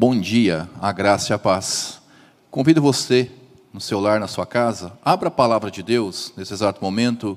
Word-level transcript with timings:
Bom 0.00 0.16
dia, 0.16 0.70
a 0.80 0.92
graça 0.92 1.32
e 1.32 1.34
a 1.34 1.38
paz. 1.40 2.00
Convido 2.52 2.80
você, 2.80 3.28
no 3.72 3.80
seu 3.80 3.98
lar, 3.98 4.20
na 4.20 4.28
sua 4.28 4.46
casa, 4.46 4.96
abra 5.04 5.26
a 5.26 5.32
palavra 5.32 5.72
de 5.72 5.82
Deus, 5.82 6.32
nesse 6.36 6.52
exato 6.52 6.80
momento, 6.80 7.36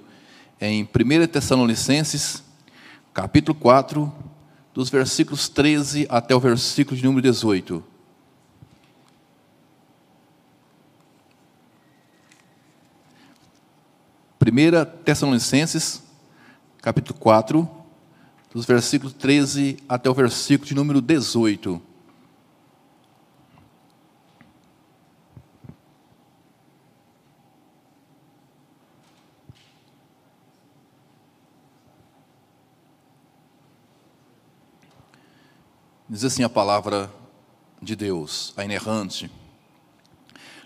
em 0.62 0.84
1 0.84 1.26
Tessalonicenses, 1.26 2.44
capítulo 3.16 3.58
4, 3.58 4.14
dos 4.76 4.92
versículos 4.92 5.50
13 5.50 6.06
até 6.08 6.36
o 6.36 6.40
versículo 6.40 6.96
de 6.96 7.04
número 7.04 7.24
18. 7.24 7.84
Primeira 14.38 14.86
Tessalonicenses, 14.86 16.04
capítulo 16.80 17.18
4, 17.18 17.68
dos 18.54 18.68
versículos 18.68 19.14
13 19.14 19.80
até 19.90 20.08
o 20.08 20.14
versículo 20.14 20.68
de 20.68 20.76
número 20.76 21.02
18. 21.02 21.90
Diz 36.14 36.26
assim 36.26 36.44
a 36.44 36.50
palavra 36.50 37.10
de 37.82 37.96
Deus, 37.96 38.54
a 38.58 38.66
inerrante. 38.66 39.32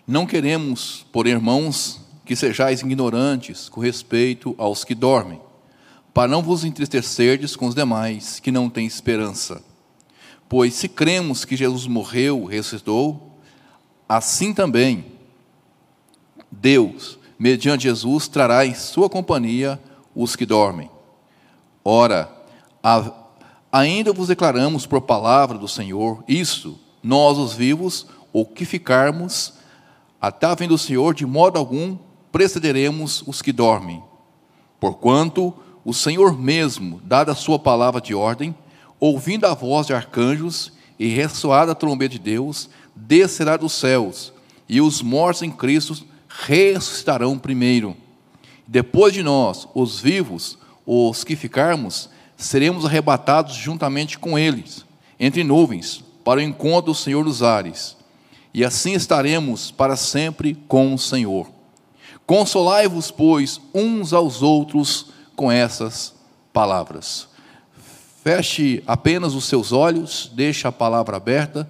Não 0.08 0.26
queremos, 0.26 1.06
por 1.12 1.28
irmãos, 1.28 2.02
que 2.26 2.36
sejais 2.36 2.82
ignorantes 2.82 3.70
com 3.70 3.80
respeito 3.80 4.56
aos 4.58 4.84
que 4.84 4.96
dormem, 4.96 5.40
para 6.12 6.28
não 6.28 6.42
vos 6.42 6.64
entristecerdes 6.64 7.56
com 7.56 7.68
os 7.68 7.76
demais 7.76 8.40
que 8.40 8.50
não 8.50 8.72
têm 8.72 8.88
esperança. 8.88 9.64
Pois 10.50 10.74
se 10.74 10.90
cremos 10.90 11.46
que 11.46 11.56
Jesus 11.56 11.86
morreu, 11.86 12.46
ressuscitou, 12.46 13.38
assim 14.10 14.52
também 14.52 15.06
Deus, 16.52 17.20
mediante 17.38 17.84
Jesus, 17.84 18.28
trará 18.28 18.66
em 18.66 18.74
sua 18.74 19.08
companhia 19.08 19.80
os 20.16 20.36
que 20.36 20.44
dormem. 20.44 20.90
Ora, 21.84 22.36
a 22.82 23.25
Ainda 23.76 24.14
vos 24.14 24.30
declaramos 24.30 24.86
por 24.86 25.02
palavra 25.02 25.58
do 25.58 25.68
Senhor 25.68 26.24
isso, 26.30 26.80
nós 27.04 27.38
os 27.38 27.52
vivos, 27.56 28.08
ou 28.32 28.46
que 28.46 28.64
ficarmos, 28.64 29.56
até 30.22 30.46
a 30.46 30.56
vinda 30.56 30.70
do 30.70 30.78
Senhor, 30.78 31.14
de 31.14 31.26
modo 31.26 31.60
algum 31.60 31.98
precederemos 32.32 33.22
os 33.28 33.42
que 33.42 33.52
dormem. 33.52 34.02
Porquanto 34.80 35.54
o 35.84 35.94
Senhor 35.94 36.40
mesmo, 36.40 37.02
dada 37.04 37.34
a 37.34 37.36
sua 37.36 37.60
palavra 37.60 38.00
de 38.00 38.16
ordem, 38.16 38.56
ouvindo 38.98 39.44
a 39.44 39.54
voz 39.54 39.88
de 39.88 39.94
arcanjos 39.94 40.72
e 40.98 41.10
ressoada 41.10 41.74
a 41.74 41.76
trombeta 41.76 42.14
de 42.14 42.20
Deus, 42.20 42.70
descerá 42.96 43.58
dos 43.58 43.74
céus, 43.74 44.32
e 44.70 44.80
os 44.80 45.02
mortos 45.02 45.42
em 45.42 45.52
Cristo 45.52 46.02
ressuscitarão 46.30 47.38
primeiro. 47.38 47.94
Depois 48.66 49.12
de 49.12 49.22
nós, 49.22 49.68
os 49.76 50.00
vivos, 50.00 50.58
os 50.86 51.26
que 51.26 51.36
ficarmos, 51.36 52.15
seremos 52.38 52.86
arrebatados 52.86 53.56
juntamente 53.56 54.18
com 54.18 54.38
eles, 54.38 54.86
entre 55.20 55.44
nuvens, 55.44 56.04
para 56.24 56.40
o 56.40 56.44
encontro 56.44 56.92
do 56.92 56.96
Senhor 56.96 57.24
dos 57.24 57.44
ares. 57.44 57.96
E 58.54 58.64
assim 58.64 58.94
estaremos 58.94 59.72
para 59.72 59.96
sempre 59.96 60.56
com 60.68 60.94
o 60.94 60.98
Senhor. 61.00 61.48
Consolai-vos, 62.26 63.12
pois, 63.12 63.62
uns 63.74 64.14
aos 64.14 64.42
outros 64.42 65.08
com 65.36 65.52
essas 65.52 66.16
palavras. 66.52 67.28
Feche 68.24 68.82
apenas 68.88 69.36
os 69.36 69.46
seus 69.46 69.72
olhos, 69.72 70.32
deixe 70.34 70.68
a 70.68 70.72
palavra 70.72 71.18
aberta, 71.18 71.70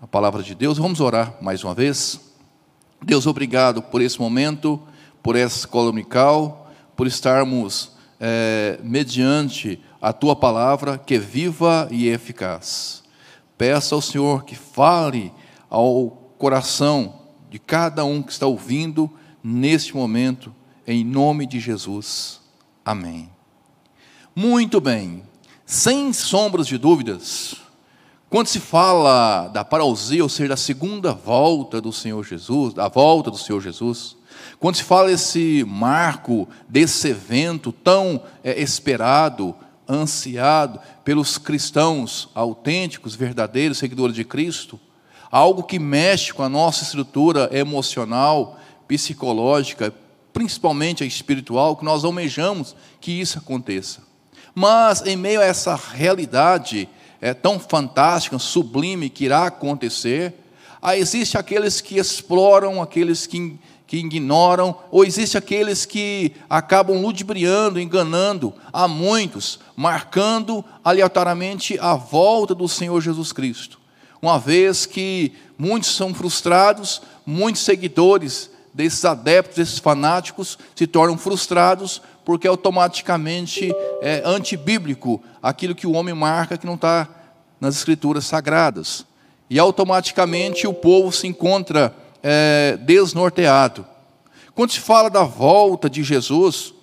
a 0.00 0.06
palavra 0.06 0.42
de 0.42 0.54
Deus. 0.54 0.78
Vamos 0.78 1.00
orar 1.00 1.36
mais 1.40 1.62
uma 1.62 1.74
vez. 1.74 2.18
Deus, 3.00 3.26
obrigado 3.26 3.80
por 3.82 4.02
esse 4.02 4.18
momento, 4.18 4.80
por 5.22 5.36
essa 5.36 5.58
escola 5.58 5.86
dominical, 5.86 6.72
por 6.96 7.06
estarmos 7.06 7.92
é, 8.18 8.80
mediante 8.82 9.80
a 10.02 10.12
tua 10.12 10.34
palavra 10.34 10.98
que 10.98 11.14
é 11.14 11.18
viva 11.18 11.86
e 11.88 12.08
eficaz. 12.08 13.04
Peça 13.56 13.94
ao 13.94 14.02
Senhor 14.02 14.44
que 14.44 14.56
fale 14.56 15.32
ao 15.70 16.10
coração 16.36 17.20
de 17.48 17.60
cada 17.60 18.04
um 18.04 18.20
que 18.20 18.32
está 18.32 18.48
ouvindo 18.48 19.08
neste 19.44 19.94
momento, 19.94 20.52
em 20.84 21.04
nome 21.04 21.46
de 21.46 21.60
Jesus. 21.60 22.40
Amém. 22.84 23.30
Muito 24.34 24.80
bem, 24.80 25.22
sem 25.64 26.12
sombras 26.12 26.66
de 26.66 26.76
dúvidas, 26.78 27.54
quando 28.28 28.48
se 28.48 28.58
fala 28.58 29.46
da 29.48 29.62
parousia, 29.62 30.22
ou 30.22 30.28
seja, 30.28 30.48
da 30.48 30.56
segunda 30.56 31.12
volta 31.12 31.80
do 31.80 31.92
Senhor 31.92 32.24
Jesus, 32.24 32.74
da 32.74 32.88
volta 32.88 33.30
do 33.30 33.38
Senhor 33.38 33.60
Jesus, 33.60 34.16
quando 34.58 34.76
se 34.76 34.82
fala 34.82 35.12
esse 35.12 35.64
marco 35.68 36.48
desse 36.68 37.08
evento 37.08 37.70
tão 37.70 38.22
é, 38.42 38.60
esperado, 38.60 39.54
ansiado 39.92 40.80
pelos 41.04 41.38
cristãos 41.38 42.28
autênticos, 42.34 43.14
verdadeiros, 43.14 43.78
seguidores 43.78 44.14
de 44.14 44.24
Cristo, 44.24 44.78
algo 45.30 45.62
que 45.62 45.78
mexe 45.78 46.32
com 46.32 46.42
a 46.42 46.48
nossa 46.48 46.82
estrutura 46.82 47.48
emocional, 47.52 48.58
psicológica, 48.86 49.94
principalmente 50.32 51.02
a 51.02 51.06
espiritual, 51.06 51.76
que 51.76 51.84
nós 51.84 52.04
almejamos 52.04 52.74
que 53.00 53.12
isso 53.12 53.38
aconteça. 53.38 54.02
Mas, 54.54 55.02
em 55.06 55.16
meio 55.16 55.40
a 55.40 55.44
essa 55.44 55.74
realidade 55.74 56.88
é, 57.20 57.32
tão 57.32 57.58
fantástica, 57.58 58.38
sublime, 58.38 59.08
que 59.08 59.24
irá 59.24 59.46
acontecer, 59.46 60.34
existe 60.96 61.38
aqueles 61.38 61.80
que 61.80 61.98
exploram, 61.98 62.82
aqueles 62.82 63.26
que 63.26 63.58
que 63.92 63.98
ignoram, 63.98 64.74
ou 64.90 65.04
existe 65.04 65.36
aqueles 65.36 65.84
que 65.84 66.32
acabam 66.48 67.02
ludibriando, 67.02 67.78
enganando 67.78 68.54
a 68.72 68.88
muitos, 68.88 69.60
marcando 69.76 70.64
aleatoriamente 70.82 71.78
a 71.78 71.92
volta 71.94 72.54
do 72.54 72.66
Senhor 72.66 72.98
Jesus 73.02 73.34
Cristo. 73.34 73.78
Uma 74.22 74.38
vez 74.38 74.86
que 74.86 75.34
muitos 75.58 75.94
são 75.94 76.14
frustrados, 76.14 77.02
muitos 77.26 77.60
seguidores 77.60 78.50
desses 78.72 79.04
adeptos, 79.04 79.58
desses 79.58 79.78
fanáticos, 79.78 80.58
se 80.74 80.86
tornam 80.86 81.18
frustrados 81.18 82.00
porque 82.24 82.48
automaticamente 82.48 83.70
é 84.00 84.22
antibíblico 84.24 85.22
aquilo 85.42 85.74
que 85.74 85.86
o 85.86 85.92
homem 85.92 86.14
marca 86.14 86.56
que 86.56 86.64
não 86.64 86.76
está 86.76 87.06
nas 87.60 87.76
escrituras 87.76 88.24
sagradas. 88.24 89.04
E 89.50 89.58
automaticamente 89.58 90.66
o 90.66 90.72
povo 90.72 91.12
se 91.12 91.26
encontra 91.26 91.94
é, 92.22 92.78
desnorteado. 92.80 93.86
Quando 94.54 94.72
se 94.72 94.80
fala 94.80 95.08
da 95.08 95.24
volta 95.24 95.88
de 95.88 96.02
Jesus, 96.02 96.74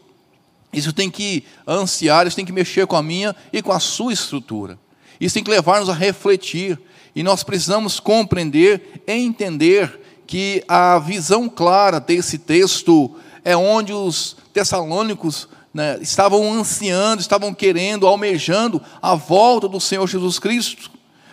isso 0.74 0.94
tem 0.94 1.10
que 1.10 1.44
ansiar, 1.68 2.28
isso 2.28 2.36
tem 2.36 2.46
que 2.46 2.52
mexer 2.52 2.86
com 2.88 2.96
a 2.96 3.04
minha 3.04 3.36
e 3.52 3.62
com 3.62 3.72
a 3.72 3.80
sua 3.80 4.14
estrutura. 4.14 4.78
Isso 5.20 5.34
tem 5.34 5.44
que 5.44 5.50
levar-nos 5.50 5.90
a 5.90 5.94
refletir. 5.94 6.80
E 7.16 7.24
nós 7.24 7.44
precisamos 7.44 8.00
compreender 8.00 9.04
e 9.08 9.14
entender 9.14 10.00
que 10.26 10.64
a 10.68 11.00
visão 11.00 11.50
clara 11.50 12.00
desse 12.00 12.38
texto 12.38 13.16
é 13.44 13.58
onde 13.58 13.92
os 13.92 14.38
tessalônicos 14.54 15.48
né, 15.74 15.98
estavam 16.02 16.52
ansiando, 16.54 17.22
estavam 17.22 17.54
querendo, 17.54 18.06
almejando 18.06 18.82
a 19.02 19.16
volta 19.16 19.68
do 19.68 19.80
Senhor 19.80 20.08
Jesus 20.08 20.38
Cristo. 20.38 20.92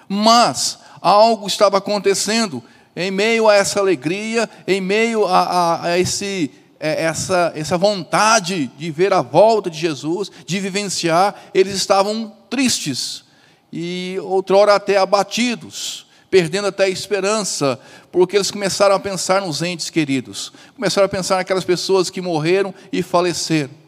Mas 0.08 0.78
algo 1.00 1.46
estava 1.46 1.78
acontecendo 1.78 2.62
em 2.96 3.10
meio 3.10 3.46
a 3.46 3.54
essa 3.54 3.78
alegria, 3.78 4.48
em 4.66 4.80
meio 4.80 5.26
a, 5.26 5.40
a, 5.40 5.84
a 5.84 5.98
esse, 5.98 6.50
é, 6.80 7.04
essa, 7.04 7.52
essa 7.54 7.76
vontade 7.76 8.68
de 8.78 8.90
ver 8.90 9.12
a 9.12 9.20
volta 9.20 9.68
de 9.68 9.78
Jesus, 9.78 10.32
de 10.46 10.58
vivenciar, 10.58 11.34
eles 11.52 11.74
estavam 11.74 12.32
tristes 12.48 13.24
e 13.70 14.16
outrora 14.22 14.74
até 14.74 14.96
abatidos, 14.96 16.06
perdendo 16.30 16.68
até 16.68 16.84
a 16.84 16.88
esperança, 16.88 17.78
porque 18.10 18.36
eles 18.36 18.50
começaram 18.50 18.94
a 18.94 19.00
pensar 19.00 19.42
nos 19.42 19.60
entes 19.60 19.90
queridos, 19.90 20.50
começaram 20.74 21.04
a 21.04 21.10
pensar 21.10 21.36
naquelas 21.36 21.64
pessoas 21.64 22.08
que 22.08 22.22
morreram 22.22 22.74
e 22.90 23.02
faleceram. 23.02 23.85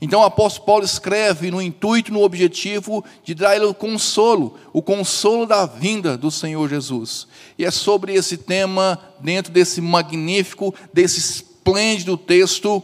Então 0.00 0.20
o 0.20 0.24
apóstolo 0.24 0.66
Paulo 0.66 0.84
escreve 0.84 1.50
no 1.50 1.60
intuito, 1.60 2.12
no 2.12 2.22
objetivo 2.22 3.04
de 3.24 3.34
dar 3.34 3.56
ele 3.56 3.64
o 3.64 3.74
consolo, 3.74 4.58
o 4.72 4.82
consolo 4.82 5.46
da 5.46 5.66
vinda 5.66 6.16
do 6.16 6.30
Senhor 6.30 6.68
Jesus. 6.68 7.26
E 7.58 7.64
é 7.64 7.70
sobre 7.70 8.14
esse 8.14 8.36
tema, 8.36 8.98
dentro 9.20 9.52
desse 9.52 9.80
magnífico, 9.80 10.74
desse 10.92 11.18
esplêndido 11.18 12.16
texto 12.16 12.82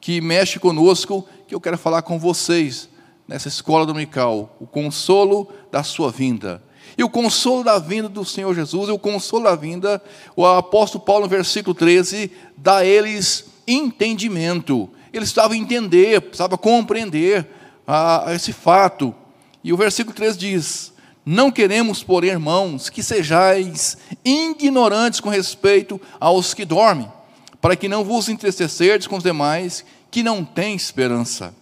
que 0.00 0.20
mexe 0.20 0.58
conosco, 0.58 1.26
que 1.46 1.54
eu 1.54 1.60
quero 1.60 1.78
falar 1.78 2.02
com 2.02 2.18
vocês 2.18 2.88
nessa 3.26 3.48
escola 3.48 3.84
dominical, 3.84 4.56
o 4.60 4.66
consolo 4.66 5.48
da 5.70 5.82
sua 5.82 6.10
vinda. 6.10 6.62
E 6.96 7.04
o 7.04 7.10
consolo 7.10 7.62
da 7.62 7.78
vinda 7.78 8.08
do 8.08 8.24
Senhor 8.24 8.54
Jesus, 8.54 8.88
e 8.88 8.92
o 8.92 8.98
consolo 8.98 9.44
da 9.44 9.54
vinda, 9.54 10.02
o 10.34 10.44
apóstolo 10.44 11.04
Paulo, 11.04 11.22
no 11.22 11.28
versículo 11.28 11.74
13, 11.74 12.30
dá 12.56 12.78
a 12.78 12.84
eles 12.84 13.44
entendimento 13.66 14.90
ele 15.12 15.20
precisava 15.20 15.56
entender, 15.56 16.20
precisava 16.20 16.56
compreender 16.58 17.46
ah, 17.86 18.26
esse 18.30 18.52
fato. 18.52 19.14
E 19.62 19.72
o 19.72 19.76
versículo 19.76 20.14
3 20.14 20.36
diz: 20.36 20.92
não 21.30 21.50
queremos, 21.50 22.02
porém, 22.02 22.30
irmãos, 22.30 22.88
que 22.88 23.02
sejais 23.02 23.98
ignorantes 24.24 25.20
com 25.20 25.28
respeito 25.28 26.00
aos 26.18 26.54
que 26.54 26.64
dormem, 26.64 27.12
para 27.60 27.76
que 27.76 27.86
não 27.86 28.02
vos 28.02 28.30
entristecerdes 28.30 29.06
com 29.06 29.18
os 29.18 29.22
demais 29.22 29.84
que 30.10 30.22
não 30.22 30.42
têm 30.42 30.74
esperança. 30.74 31.54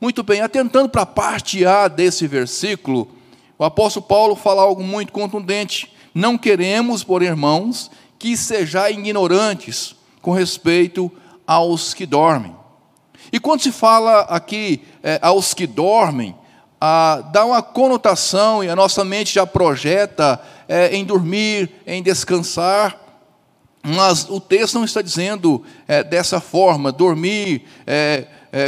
Muito 0.00 0.22
bem, 0.22 0.40
atentando 0.40 0.88
para 0.88 1.02
a 1.02 1.06
parte 1.06 1.66
A 1.66 1.88
desse 1.88 2.28
versículo, 2.28 3.10
o 3.58 3.64
apóstolo 3.64 4.06
Paulo 4.06 4.36
fala 4.36 4.62
algo 4.62 4.84
muito 4.84 5.12
contundente. 5.12 5.92
Não 6.14 6.38
queremos, 6.38 7.02
porém, 7.02 7.26
irmãos, 7.26 7.90
que 8.20 8.36
sejais 8.36 8.96
ignorantes 8.96 9.96
com 10.20 10.30
respeito 10.30 11.10
aos 11.44 11.92
que 11.92 12.06
dormem. 12.06 12.54
E 13.32 13.40
quando 13.40 13.62
se 13.62 13.72
fala 13.72 14.20
aqui 14.22 14.82
é, 15.02 15.18
aos 15.22 15.54
que 15.54 15.66
dormem, 15.66 16.36
ah, 16.78 17.22
dá 17.32 17.46
uma 17.46 17.62
conotação 17.62 18.62
e 18.62 18.68
a 18.68 18.76
nossa 18.76 19.02
mente 19.06 19.32
já 19.32 19.46
projeta 19.46 20.38
é, 20.68 20.94
em 20.94 21.02
dormir, 21.02 21.70
em 21.86 22.02
descansar, 22.02 23.00
mas 23.82 24.28
o 24.28 24.38
texto 24.38 24.74
não 24.74 24.84
está 24.84 25.00
dizendo 25.00 25.64
é, 25.88 26.04
dessa 26.04 26.40
forma, 26.40 26.92
dormir, 26.92 27.64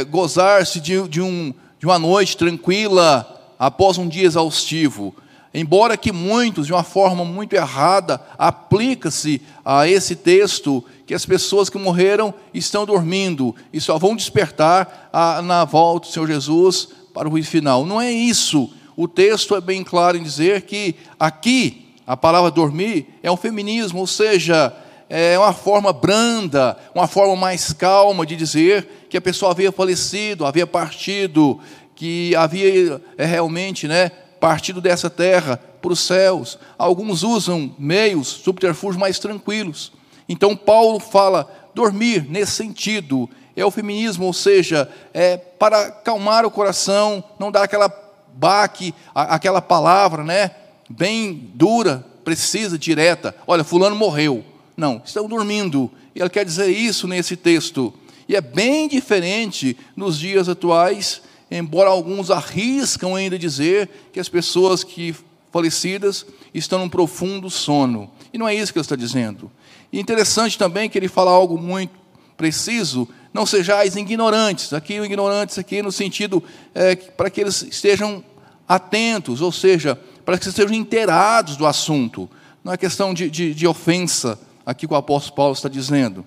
gozar-se 0.09 0.81
de, 0.81 1.07
de, 1.07 1.21
um, 1.21 1.53
de 1.79 1.85
uma 1.85 1.97
noite 1.97 2.35
tranquila 2.35 3.53
após 3.57 3.97
um 3.97 4.09
dia 4.09 4.25
exaustivo. 4.25 5.15
Embora 5.53 5.95
que 5.95 6.11
muitos, 6.11 6.67
de 6.67 6.73
uma 6.73 6.83
forma 6.83 7.23
muito 7.23 7.53
errada, 7.53 8.19
aplica-se 8.37 9.41
a 9.63 9.87
esse 9.87 10.15
texto 10.17 10.83
que 11.05 11.13
as 11.13 11.25
pessoas 11.25 11.69
que 11.69 11.77
morreram 11.77 12.33
estão 12.53 12.85
dormindo 12.85 13.55
e 13.71 13.79
só 13.79 13.97
vão 13.97 14.15
despertar 14.15 15.09
a, 15.13 15.41
na 15.41 15.63
volta 15.63 16.07
do 16.07 16.11
Senhor 16.11 16.27
Jesus 16.27 16.89
para 17.13 17.27
o 17.27 17.31
juízo 17.31 17.49
final. 17.49 17.85
Não 17.85 18.01
é 18.01 18.11
isso. 18.11 18.71
O 18.97 19.07
texto 19.07 19.55
é 19.55 19.61
bem 19.61 19.83
claro 19.83 20.17
em 20.17 20.23
dizer 20.23 20.63
que 20.63 20.95
aqui 21.19 21.93
a 22.07 22.17
palavra 22.17 22.49
dormir 22.49 23.07
é 23.21 23.31
um 23.31 23.37
feminismo, 23.37 23.99
ou 23.99 24.07
seja, 24.07 24.73
é 25.09 25.37
uma 25.37 25.53
forma 25.53 25.93
branda, 25.93 26.77
uma 26.93 27.07
forma 27.07 27.35
mais 27.35 27.71
calma 27.73 28.25
de 28.25 28.35
dizer 28.35 29.05
que 29.09 29.17
a 29.17 29.21
pessoa 29.21 29.51
havia 29.51 29.71
falecido, 29.71 30.45
havia 30.45 30.65
partido, 30.65 31.59
que 31.95 32.35
havia 32.35 33.01
é, 33.17 33.25
realmente 33.25 33.87
né, 33.87 34.09
partido 34.39 34.81
dessa 34.81 35.09
terra 35.09 35.59
para 35.81 35.93
os 35.93 35.99
céus. 35.99 36.57
Alguns 36.77 37.23
usam 37.23 37.73
meios, 37.77 38.27
subterfúgios 38.27 38.99
mais 38.99 39.19
tranquilos. 39.19 39.91
Então, 40.27 40.55
Paulo 40.55 40.99
fala 40.99 41.49
dormir 41.73 42.25
nesse 42.29 42.53
sentido. 42.53 43.29
É 43.55 43.65
o 43.65 43.71
feminismo, 43.71 44.25
ou 44.25 44.33
seja, 44.33 44.89
é 45.13 45.37
para 45.37 45.87
acalmar 45.87 46.45
o 46.45 46.51
coração, 46.51 47.23
não 47.39 47.51
dar 47.51 47.63
aquela 47.63 47.89
baque, 48.33 48.93
aquela 49.13 49.61
palavra, 49.61 50.23
né, 50.23 50.51
bem 50.89 51.49
dura, 51.53 52.05
precisa, 52.23 52.77
direta. 52.77 53.35
Olha, 53.47 53.63
fulano 53.63 53.95
morreu. 53.95 54.43
Não, 54.75 55.01
estão 55.05 55.27
dormindo. 55.27 55.89
E 56.13 56.19
ele 56.19 56.29
quer 56.29 56.43
dizer 56.43 56.69
isso 56.69 57.07
nesse 57.07 57.35
texto. 57.35 57.93
E 58.27 58.35
é 58.35 58.41
bem 58.41 58.87
diferente 58.87 59.77
nos 59.95 60.17
dias 60.17 60.49
atuais, 60.49 61.21
embora 61.49 61.89
alguns 61.89 62.31
arriscam 62.31 63.15
ainda 63.15 63.37
dizer 63.37 64.09
que 64.11 64.19
as 64.19 64.27
pessoas 64.27 64.83
que 64.83 65.15
falecidas 65.51 66.25
estão 66.53 66.79
num 66.79 66.89
profundo 66.89 67.49
sono. 67.49 68.09
E 68.33 68.37
não 68.37 68.47
é 68.47 68.55
isso 68.55 68.73
que 68.73 68.79
ele 68.79 68.83
está 68.83 68.95
dizendo. 68.95 69.49
E 69.91 69.99
interessante 69.99 70.57
também 70.57 70.89
que 70.89 70.97
ele 70.97 71.07
fala 71.07 71.31
algo 71.31 71.57
muito 71.57 71.93
preciso, 72.37 73.07
não 73.33 73.45
sejais 73.45 73.95
ignorantes. 73.95 74.73
Aqui 74.73 74.99
o 74.99 75.05
ignorantes 75.05 75.57
aqui 75.57 75.81
no 75.81 75.91
sentido 75.91 76.43
é, 76.73 76.95
para 76.95 77.29
que 77.29 77.41
eles 77.41 77.61
estejam 77.63 78.23
atentos, 78.67 79.41
ou 79.41 79.51
seja, 79.51 79.99
para 80.23 80.37
que 80.37 80.47
estejam 80.47 80.73
inteirados 80.73 81.55
do 81.55 81.65
assunto. 81.65 82.29
Não 82.63 82.73
é 82.73 82.77
questão 82.77 83.13
de, 83.13 83.29
de, 83.29 83.53
de 83.53 83.67
ofensa, 83.67 84.39
aqui 84.65 84.87
que 84.87 84.93
o 84.93 84.97
apóstolo 84.97 85.35
Paulo 85.35 85.53
está 85.53 85.69
dizendo. 85.69 86.25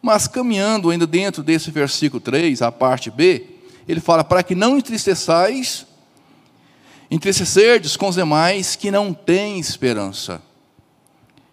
Mas 0.00 0.28
caminhando 0.28 0.90
ainda 0.90 1.06
dentro 1.06 1.42
desse 1.42 1.70
versículo 1.70 2.20
3, 2.20 2.62
a 2.62 2.70
parte 2.70 3.10
B, 3.10 3.46
ele 3.88 4.00
fala: 4.00 4.22
para 4.24 4.42
que 4.42 4.54
não 4.54 4.76
entristeçais, 4.76 5.86
entristecerdes 7.10 7.96
com 7.96 8.08
os 8.08 8.14
demais 8.14 8.76
que 8.76 8.90
não 8.90 9.12
têm 9.12 9.58
esperança. 9.58 10.42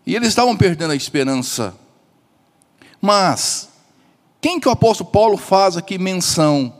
E 0.09 0.15
eles 0.15 0.29
estavam 0.29 0.57
perdendo 0.57 0.89
a 0.89 0.95
esperança. 0.95 1.75
Mas, 2.99 3.69
quem 4.41 4.59
que 4.59 4.67
o 4.67 4.71
apóstolo 4.71 5.11
Paulo 5.11 5.37
faz 5.37 5.77
aqui 5.77 5.99
menção? 5.99 6.73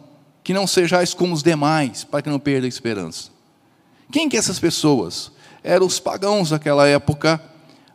Que 0.43 0.51
não 0.51 0.65
sejais 0.65 1.13
como 1.13 1.35
os 1.35 1.43
demais, 1.43 2.03
para 2.03 2.23
que 2.23 2.29
não 2.29 2.39
perda 2.39 2.65
a 2.65 2.67
esperança. 2.67 3.29
Quem 4.11 4.27
que 4.27 4.35
essas 4.35 4.57
pessoas? 4.57 5.31
Eram 5.63 5.85
os 5.85 5.99
pagãos 5.99 6.49
daquela 6.49 6.87
época, 6.87 7.39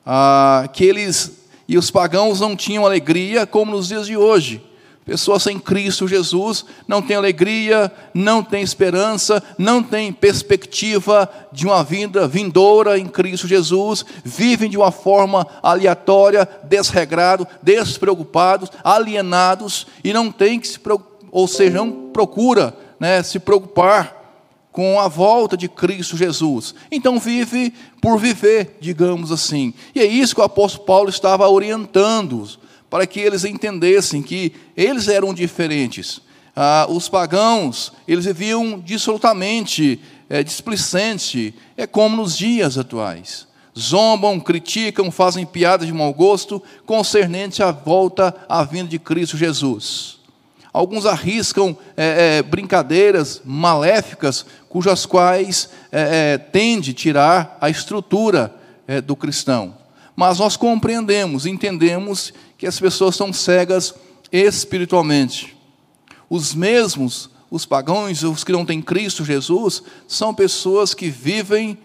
ah, 0.06 0.68
que 0.72 0.84
eles 0.84 1.32
e 1.66 1.76
os 1.76 1.90
pagãos 1.90 2.38
não 2.38 2.54
tinham 2.54 2.86
alegria 2.86 3.44
como 3.44 3.72
nos 3.72 3.88
dias 3.88 4.06
de 4.06 4.16
hoje. 4.16 4.64
Pessoas 5.04 5.42
sem 5.42 5.58
Cristo 5.58 6.08
Jesus 6.08 6.64
não 6.88 7.02
têm 7.02 7.16
alegria, 7.16 7.92
não 8.14 8.42
têm 8.42 8.62
esperança, 8.62 9.42
não 9.58 9.82
têm 9.82 10.10
perspectiva 10.10 11.30
de 11.52 11.66
uma 11.66 11.84
vida 11.84 12.26
vindoura 12.26 12.98
em 12.98 13.06
Cristo 13.06 13.46
Jesus, 13.46 14.04
vivem 14.24 14.70
de 14.70 14.78
uma 14.78 14.90
forma 14.90 15.46
aleatória, 15.62 16.48
desregrado, 16.64 17.46
despreocupados, 17.62 18.70
alienados 18.82 19.86
e 20.02 20.12
não 20.12 20.32
têm 20.32 20.58
que 20.58 20.68
se 20.68 20.80
ou 21.30 21.48
seja, 21.48 21.76
não 21.78 22.10
procura 22.12 22.74
né, 22.98 23.22
se 23.22 23.40
preocupar 23.40 24.24
com 24.70 24.98
a 24.98 25.06
volta 25.06 25.56
de 25.56 25.68
Cristo 25.68 26.16
Jesus. 26.16 26.74
Então 26.90 27.18
vive 27.18 27.74
por 28.00 28.18
viver, 28.18 28.78
digamos 28.80 29.30
assim. 29.30 29.74
E 29.94 30.00
é 30.00 30.04
isso 30.04 30.34
que 30.34 30.40
o 30.40 30.44
apóstolo 30.44 30.84
Paulo 30.84 31.10
estava 31.10 31.48
orientando-os, 31.48 32.58
para 32.94 33.08
que 33.08 33.18
eles 33.18 33.44
entendessem 33.44 34.22
que 34.22 34.52
eles 34.76 35.08
eram 35.08 35.34
diferentes. 35.34 36.20
Ah, 36.54 36.86
os 36.88 37.08
pagãos, 37.08 37.92
eles 38.06 38.24
viviam 38.24 38.78
dissolutamente, 38.78 40.00
é, 40.30 40.44
displicente, 40.44 41.52
é 41.76 41.88
como 41.88 42.16
nos 42.16 42.38
dias 42.38 42.78
atuais. 42.78 43.48
Zombam, 43.76 44.38
criticam, 44.38 45.10
fazem 45.10 45.44
piadas 45.44 45.88
de 45.88 45.92
mau 45.92 46.14
gosto 46.14 46.62
concernente 46.86 47.64
à 47.64 47.72
volta 47.72 48.32
à 48.48 48.62
vinda 48.62 48.90
de 48.90 49.00
Cristo 49.00 49.36
Jesus. 49.36 50.20
Alguns 50.72 51.04
arriscam 51.04 51.76
é, 51.96 52.36
é, 52.38 52.42
brincadeiras 52.44 53.42
maléficas, 53.44 54.46
cujas 54.68 55.04
quais 55.04 55.68
é, 55.90 56.38
tende 56.38 56.94
tirar 56.94 57.58
a 57.60 57.68
estrutura 57.68 58.54
do 59.04 59.16
cristão. 59.16 59.82
Mas 60.14 60.38
nós 60.38 60.56
compreendemos, 60.56 61.44
entendemos 61.44 62.32
que 62.64 62.68
as 62.68 62.80
pessoas 62.80 63.14
são 63.14 63.30
cegas 63.30 63.94
espiritualmente. 64.32 65.54
Os 66.30 66.54
mesmos, 66.54 67.28
os 67.50 67.66
pagãos, 67.66 68.22
os 68.22 68.42
que 68.42 68.52
não 68.52 68.64
têm 68.64 68.80
Cristo 68.80 69.22
Jesus, 69.22 69.82
são 70.08 70.34
pessoas 70.34 70.94
que 70.94 71.10
vivem 71.10 71.76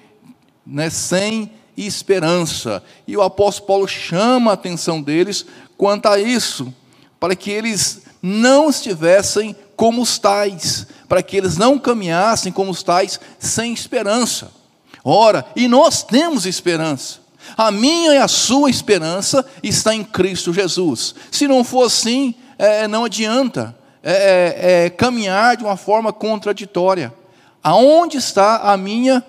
né, 0.65 0.89
sem 0.89 1.51
esperança. 1.75 2.81
E 3.05 3.17
o 3.17 3.21
apóstolo 3.21 3.67
Paulo 3.67 3.87
chama 3.89 4.51
a 4.51 4.53
atenção 4.53 5.01
deles 5.01 5.45
quanto 5.77 6.05
a 6.05 6.17
isso, 6.17 6.73
para 7.19 7.35
que 7.35 7.51
eles 7.51 8.03
não 8.21 8.69
estivessem 8.69 9.53
como 9.75 10.01
os 10.01 10.17
tais, 10.17 10.87
para 11.09 11.21
que 11.21 11.35
eles 11.35 11.57
não 11.57 11.77
caminhassem 11.77 12.53
como 12.53 12.71
os 12.71 12.81
tais 12.83 13.19
sem 13.37 13.73
esperança. 13.73 14.49
Ora, 15.03 15.45
e 15.57 15.67
nós 15.67 16.03
temos 16.03 16.45
esperança. 16.45 17.19
A 17.57 17.71
minha 17.71 18.13
e 18.13 18.17
a 18.17 18.27
sua 18.27 18.69
esperança 18.69 19.45
está 19.61 19.93
em 19.93 20.03
Cristo 20.03 20.53
Jesus. 20.53 21.15
Se 21.31 21.47
não 21.47 21.63
for 21.63 21.85
assim, 21.85 22.35
é, 22.57 22.87
não 22.87 23.05
adianta 23.05 23.75
é, 24.01 24.11
é, 24.11 24.85
é, 24.85 24.89
caminhar 24.89 25.57
de 25.57 25.63
uma 25.63 25.77
forma 25.77 26.13
contraditória. 26.13 27.13
Aonde 27.61 28.17
está 28.17 28.57
a 28.57 28.77
minha 28.77 29.23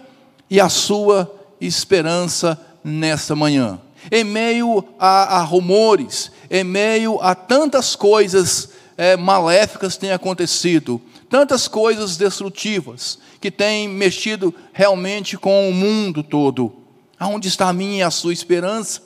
e 0.49 0.61
a 0.61 0.69
sua 0.69 1.33
esperança 1.61 2.61
nesta 2.83 3.35
manhã? 3.35 3.81
Em 4.11 4.25
meio 4.25 4.85
a, 4.99 5.39
a 5.39 5.43
rumores, 5.43 6.31
em 6.51 6.65
meio 6.65 7.21
a 7.21 7.35
tantas 7.35 7.95
coisas 7.97 8.71
é, 8.97 9.17
maléficas 9.17 9.97
têm 9.97 10.13
acontecido, 10.13 11.01
tantas 11.29 11.67
coisas 11.67 12.17
destrutivas 12.17 13.19
que 13.41 13.51
têm 13.51 13.89
mexido 13.89 14.55
realmente 14.73 15.37
com 15.37 15.69
o 15.69 15.75
mundo 15.75 16.23
todo. 16.23 16.80
Aonde 17.21 17.49
está 17.49 17.69
a 17.69 17.73
minha 17.75 17.99
e 17.99 18.03
a 18.03 18.11
sua 18.11 18.33
esperança? 18.33 19.03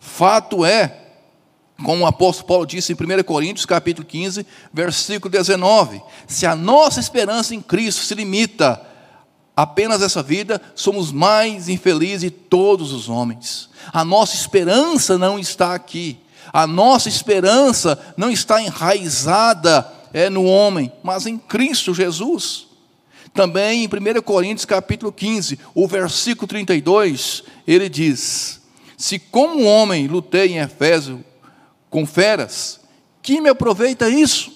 Fato 0.00 0.64
é, 0.64 1.02
como 1.84 2.02
o 2.02 2.06
apóstolo 2.06 2.48
Paulo 2.48 2.66
disse 2.66 2.92
em 2.92 2.96
1 2.96 3.22
Coríntios, 3.22 3.64
capítulo 3.64 4.04
15, 4.04 4.44
versículo 4.72 5.30
19: 5.30 6.02
se 6.26 6.44
a 6.44 6.56
nossa 6.56 6.98
esperança 6.98 7.54
em 7.54 7.60
Cristo 7.60 8.02
se 8.02 8.12
limita 8.16 8.84
apenas 9.56 10.02
essa 10.02 10.20
vida, 10.20 10.60
somos 10.74 11.12
mais 11.12 11.68
infelizes 11.68 12.22
de 12.22 12.30
todos 12.30 12.92
os 12.92 13.08
homens. 13.08 13.70
A 13.92 14.04
nossa 14.04 14.34
esperança 14.34 15.16
não 15.16 15.38
está 15.38 15.74
aqui. 15.74 16.18
A 16.52 16.66
nossa 16.66 17.08
esperança 17.08 17.98
não 18.16 18.30
está 18.30 18.60
enraizada 18.60 19.90
é, 20.12 20.28
no 20.28 20.44
homem, 20.44 20.92
mas 21.04 21.24
em 21.24 21.38
Cristo 21.38 21.94
Jesus. 21.94 22.73
Também 23.34 23.82
em 23.82 23.88
1 23.88 24.22
Coríntios 24.22 24.64
capítulo 24.64 25.12
15, 25.12 25.58
o 25.74 25.88
versículo 25.88 26.46
32, 26.46 27.42
ele 27.66 27.88
diz: 27.88 28.62
Se 28.96 29.18
como 29.18 29.64
homem 29.64 30.06
lutei 30.06 30.52
em 30.52 30.58
Efésio 30.58 31.22
com 31.90 32.06
feras, 32.06 32.80
que 33.20 33.40
me 33.40 33.48
aproveita 33.48 34.08
isso? 34.08 34.52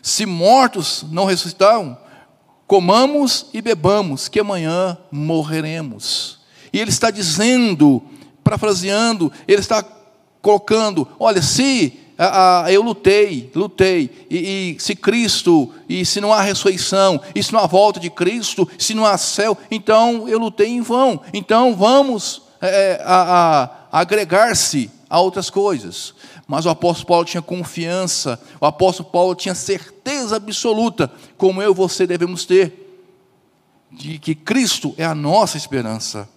Se 0.00 0.24
mortos 0.24 1.04
não 1.10 1.24
ressuscitaram, 1.24 1.98
comamos 2.68 3.46
e 3.52 3.60
bebamos, 3.60 4.28
que 4.28 4.38
amanhã 4.38 4.96
morreremos. 5.10 6.38
E 6.72 6.78
ele 6.78 6.90
está 6.90 7.10
dizendo, 7.10 8.00
parafraseando, 8.44 9.32
ele 9.48 9.60
está 9.60 9.84
colocando: 10.40 11.08
olha, 11.18 11.42
se 11.42 11.98
ah, 12.24 12.64
ah, 12.64 12.72
eu 12.72 12.82
lutei, 12.82 13.50
lutei, 13.54 14.10
e, 14.30 14.76
e, 14.76 14.80
se 14.80 14.94
Cristo, 14.94 15.72
e 15.88 16.04
se 16.04 16.20
não 16.20 16.32
há 16.32 16.40
ressurreição, 16.40 17.20
e 17.34 17.42
se 17.42 17.52
não 17.52 17.58
há 17.58 17.66
volta 17.66 17.98
de 17.98 18.10
Cristo, 18.10 18.68
se 18.78 18.94
não 18.94 19.04
há 19.04 19.18
céu, 19.18 19.56
então 19.70 20.28
eu 20.28 20.38
lutei 20.38 20.68
em 20.68 20.80
vão. 20.80 21.20
Então 21.32 21.74
vamos 21.74 22.42
é, 22.60 23.02
a 23.04 23.88
agregar-se 23.90 24.88
a 25.10 25.18
outras 25.20 25.50
coisas. 25.50 26.14
Mas 26.46 26.64
o 26.64 26.70
apóstolo 26.70 27.08
Paulo 27.08 27.24
tinha 27.24 27.42
confiança, 27.42 28.40
o 28.60 28.66
apóstolo 28.66 29.08
Paulo 29.10 29.34
tinha 29.34 29.54
certeza 29.54 30.36
absoluta, 30.36 31.10
como 31.36 31.60
eu 31.60 31.72
e 31.72 31.74
você 31.74 32.06
devemos 32.06 32.44
ter, 32.44 33.02
de 33.90 34.18
que 34.18 34.34
Cristo 34.34 34.94
é 34.96 35.04
a 35.04 35.14
nossa 35.14 35.56
esperança. 35.56 36.28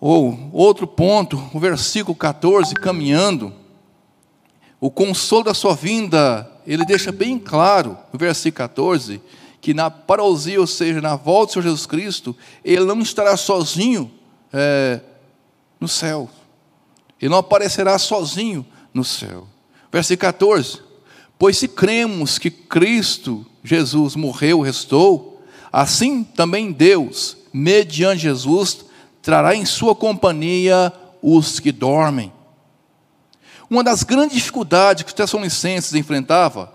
Ou, 0.00 0.50
outro 0.52 0.86
ponto, 0.86 1.42
o 1.54 1.60
versículo 1.60 2.16
14, 2.16 2.74
caminhando 2.74 3.52
o 4.80 4.90
consolo 4.90 5.44
da 5.44 5.54
sua 5.54 5.74
vinda, 5.74 6.50
ele 6.66 6.84
deixa 6.84 7.10
bem 7.10 7.38
claro, 7.38 7.96
no 8.12 8.18
versículo 8.18 8.68
14, 8.68 9.20
que 9.60 9.72
na 9.72 9.90
parousia, 9.90 10.60
ou 10.60 10.66
seja, 10.66 11.00
na 11.00 11.16
volta 11.16 11.46
do 11.46 11.52
Senhor 11.54 11.62
Jesus 11.64 11.86
Cristo, 11.86 12.36
ele 12.64 12.84
não 12.84 13.00
estará 13.00 13.36
sozinho 13.36 14.10
é, 14.52 15.00
no 15.80 15.88
céu. 15.88 16.28
Ele 17.20 17.30
não 17.30 17.38
aparecerá 17.38 17.98
sozinho 17.98 18.66
no 18.92 19.02
céu. 19.04 19.46
Versículo 19.90 20.32
14: 20.32 20.80
Pois 21.38 21.56
se 21.56 21.68
cremos 21.68 22.38
que 22.38 22.50
Cristo, 22.50 23.44
Jesus, 23.64 24.14
morreu, 24.14 24.60
restou, 24.60 25.42
assim 25.72 26.22
também 26.22 26.70
Deus, 26.70 27.36
mediante 27.52 28.22
Jesus, 28.22 28.84
trará 29.22 29.54
em 29.54 29.64
sua 29.64 29.94
companhia 29.94 30.92
os 31.22 31.58
que 31.58 31.72
dormem. 31.72 32.32
Uma 33.68 33.82
das 33.82 34.02
grandes 34.02 34.36
dificuldades 34.36 35.02
que 35.02 35.08
os 35.08 35.14
Tessalonicenses 35.14 35.94
enfrentavam, 35.94 36.68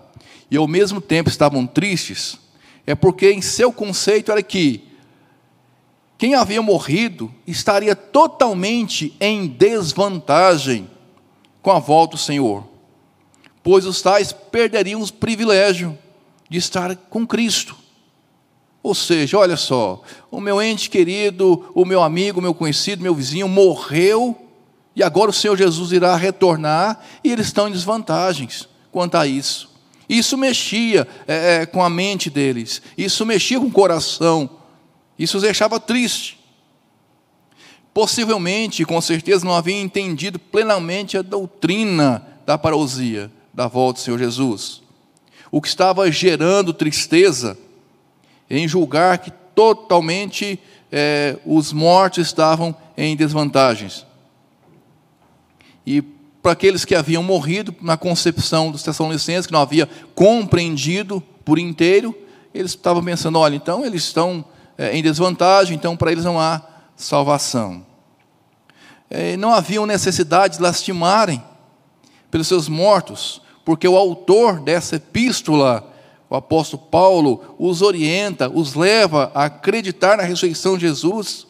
e 0.50 0.56
ao 0.56 0.68
mesmo 0.68 1.00
tempo 1.00 1.30
estavam 1.30 1.66
tristes, 1.66 2.38
é 2.86 2.94
porque 2.94 3.30
em 3.30 3.40
seu 3.40 3.72
conceito 3.72 4.30
era 4.30 4.42
que 4.42 4.84
quem 6.18 6.34
havia 6.34 6.60
morrido 6.60 7.32
estaria 7.46 7.96
totalmente 7.96 9.16
em 9.18 9.46
desvantagem 9.46 10.88
com 11.62 11.70
a 11.70 11.78
volta 11.78 12.16
do 12.16 12.22
Senhor, 12.22 12.64
pois 13.62 13.86
os 13.86 14.02
tais 14.02 14.32
perderiam 14.32 15.00
o 15.00 15.12
privilégio 15.12 15.98
de 16.50 16.58
estar 16.58 16.94
com 16.94 17.26
Cristo. 17.26 17.74
Ou 18.82 18.94
seja, 18.94 19.38
olha 19.38 19.56
só, 19.56 20.02
o 20.30 20.40
meu 20.40 20.60
ente 20.60 20.90
querido, 20.90 21.70
o 21.74 21.84
meu 21.84 22.02
amigo, 22.02 22.40
o 22.40 22.42
meu 22.42 22.52
conhecido, 22.52 23.02
meu 23.02 23.14
vizinho 23.14 23.48
morreu 23.48 24.41
e 24.94 25.02
agora 25.02 25.30
o 25.30 25.34
Senhor 25.34 25.56
Jesus 25.56 25.92
irá 25.92 26.14
retornar 26.16 27.00
e 27.24 27.32
eles 27.32 27.46
estão 27.46 27.68
em 27.68 27.72
desvantagens 27.72 28.68
quanto 28.90 29.16
a 29.16 29.26
isso. 29.26 29.70
Isso 30.08 30.36
mexia 30.36 31.08
é, 31.26 31.62
é, 31.62 31.66
com 31.66 31.82
a 31.82 31.88
mente 31.88 32.28
deles, 32.28 32.82
isso 32.98 33.24
mexia 33.24 33.58
com 33.58 33.66
o 33.66 33.72
coração, 33.72 34.50
isso 35.18 35.38
os 35.38 35.42
deixava 35.42 35.80
triste. 35.80 36.38
Possivelmente, 37.94 38.84
com 38.84 39.00
certeza, 39.00 39.44
não 39.44 39.54
haviam 39.54 39.80
entendido 39.80 40.38
plenamente 40.38 41.16
a 41.16 41.22
doutrina 41.22 42.26
da 42.44 42.56
parousia, 42.56 43.30
da 43.52 43.66
volta 43.66 44.00
do 44.00 44.04
Senhor 44.04 44.18
Jesus. 44.18 44.82
O 45.50 45.60
que 45.60 45.68
estava 45.68 46.10
gerando 46.10 46.72
tristeza 46.72 47.56
em 48.48 48.66
julgar 48.66 49.18
que 49.18 49.30
totalmente 49.54 50.58
é, 50.90 51.36
os 51.44 51.72
mortos 51.72 52.26
estavam 52.26 52.74
em 52.96 53.16
desvantagens. 53.16 54.06
E 55.86 56.02
para 56.42 56.52
aqueles 56.52 56.84
que 56.84 56.94
haviam 56.94 57.22
morrido 57.22 57.74
na 57.80 57.96
concepção 57.96 58.70
dos 58.70 58.82
Tessalonicenses, 58.82 59.46
que 59.46 59.52
não 59.52 59.60
havia 59.60 59.88
compreendido 60.14 61.22
por 61.44 61.58
inteiro, 61.58 62.14
eles 62.52 62.72
estavam 62.72 63.02
pensando: 63.02 63.38
olha, 63.38 63.54
então 63.54 63.84
eles 63.84 64.02
estão 64.04 64.44
é, 64.76 64.96
em 64.96 65.02
desvantagem, 65.02 65.76
então 65.76 65.96
para 65.96 66.10
eles 66.10 66.24
não 66.24 66.40
há 66.40 66.62
salvação. 66.96 67.86
É, 69.08 69.36
não 69.36 69.52
haviam 69.52 69.86
necessidade 69.86 70.56
de 70.56 70.62
lastimarem 70.62 71.42
pelos 72.30 72.48
seus 72.48 72.68
mortos, 72.68 73.42
porque 73.64 73.86
o 73.86 73.96
autor 73.96 74.60
dessa 74.60 74.96
epístola, 74.96 75.92
o 76.30 76.34
apóstolo 76.34 76.82
Paulo, 76.90 77.54
os 77.58 77.82
orienta, 77.82 78.48
os 78.48 78.74
leva 78.74 79.30
a 79.34 79.44
acreditar 79.44 80.16
na 80.16 80.22
ressurreição 80.22 80.76
de 80.76 80.86
Jesus 80.86 81.46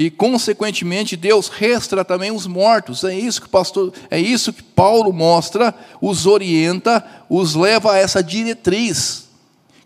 e 0.00 0.10
consequentemente 0.10 1.14
Deus 1.14 1.48
resta 1.48 2.02
também 2.02 2.30
os 2.30 2.46
mortos. 2.46 3.04
É 3.04 3.14
isso 3.14 3.42
que 3.42 3.48
pastor, 3.50 3.92
é 4.10 4.18
isso 4.18 4.50
que 4.50 4.62
Paulo 4.62 5.12
mostra, 5.12 5.74
os 6.00 6.24
orienta, 6.24 7.04
os 7.28 7.54
leva 7.54 7.92
a 7.92 7.98
essa 7.98 8.24
diretriz 8.24 9.28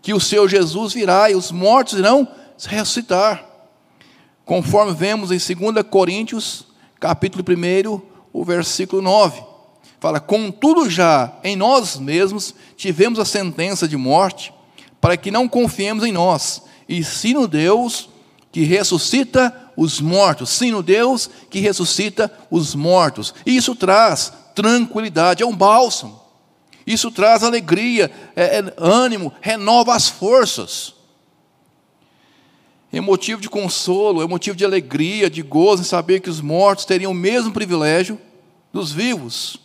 que 0.01 0.13
o 0.13 0.19
seu 0.21 0.47
Jesus 0.47 0.93
virá 0.93 1.29
e 1.29 1.35
os 1.35 1.51
mortos 1.51 1.99
irão 1.99 2.25
ressuscitar. 2.65 3.43
Conforme 4.45 4.93
vemos 4.93 5.31
em 5.33 5.55
2 5.55 5.85
Coríntios, 5.89 6.65
capítulo 6.97 7.43
1, 7.45 8.01
o 8.31 8.41
versículo 8.45 9.01
9. 9.01 9.43
Fala: 9.99 10.21
"Contudo 10.21 10.89
já 10.89 11.33
em 11.43 11.57
nós 11.57 11.97
mesmos 11.97 12.55
tivemos 12.77 13.19
a 13.19 13.25
sentença 13.25 13.85
de 13.85 13.97
morte, 13.97 14.53
para 15.01 15.17
que 15.17 15.29
não 15.29 15.45
confiemos 15.45 16.05
em 16.05 16.13
nós, 16.13 16.61
e 16.87 17.03
sim 17.03 17.33
no 17.33 17.49
Deus 17.49 18.07
que 18.49 18.63
ressuscita 18.63 19.64
os 19.75 19.99
mortos. 19.99 20.49
Sim, 20.49 20.71
no 20.71 20.83
Deus 20.83 21.29
que 21.49 21.59
ressuscita 21.59 22.31
os 22.49 22.75
mortos. 22.75 23.33
E 23.45 23.55
isso 23.55 23.75
traz 23.75 24.31
tranquilidade, 24.53 25.43
é 25.43 25.45
um 25.45 25.55
bálsamo. 25.55 26.21
Isso 26.85 27.09
traz 27.11 27.43
alegria, 27.43 28.11
é, 28.35 28.59
é, 28.59 28.73
ânimo, 28.77 29.33
renova 29.41 29.95
as 29.95 30.07
forças. 30.07 30.93
É 32.91 33.01
motivo 33.01 33.41
de 33.41 33.49
consolo, 33.49 34.21
é 34.21 34.27
motivo 34.27 34.55
de 34.55 34.63
alegria, 34.63 35.29
de 35.29 35.41
gozo 35.41 35.81
em 35.81 35.85
saber 35.85 36.21
que 36.21 36.29
os 36.29 36.39
mortos 36.39 36.85
teriam 36.85 37.11
o 37.11 37.15
mesmo 37.15 37.51
privilégio 37.51 38.19
dos 38.71 38.91
vivos. 38.91 39.57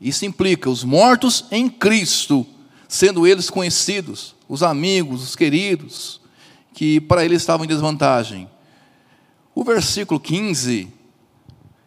Isso 0.00 0.24
implica 0.24 0.70
os 0.70 0.84
mortos 0.84 1.44
em 1.50 1.68
Cristo, 1.68 2.46
sendo 2.88 3.26
eles 3.26 3.50
conhecidos, 3.50 4.34
os 4.48 4.62
amigos, 4.62 5.22
os 5.22 5.34
queridos, 5.34 6.20
que 6.72 7.00
para 7.00 7.24
eles 7.24 7.42
estavam 7.42 7.64
em 7.64 7.68
desvantagem. 7.68 8.48
O 9.58 9.64
versículo 9.64 10.20
15, 10.20 10.86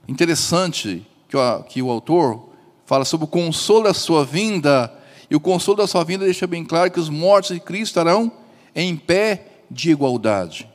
interessante 0.08 1.06
que 1.28 1.38
o, 1.38 1.64
que 1.66 1.82
o 1.84 1.92
autor 1.92 2.50
fala 2.84 3.06
sobre 3.06 3.26
o 3.26 3.28
consolo 3.28 3.84
da 3.84 3.94
sua 3.94 4.26
vinda, 4.26 4.92
e 5.30 5.36
o 5.36 5.40
consolo 5.40 5.78
da 5.78 5.86
sua 5.86 6.04
vinda 6.04 6.26
deixa 6.26 6.48
bem 6.48 6.66
claro 6.66 6.90
que 6.90 7.00
os 7.00 7.10
mortos 7.10 7.54
de 7.54 7.60
Cristo 7.60 7.92
estarão 7.92 8.32
em 8.74 8.98
pé 8.98 9.46
de 9.70 9.92
igualdade. 9.92 10.68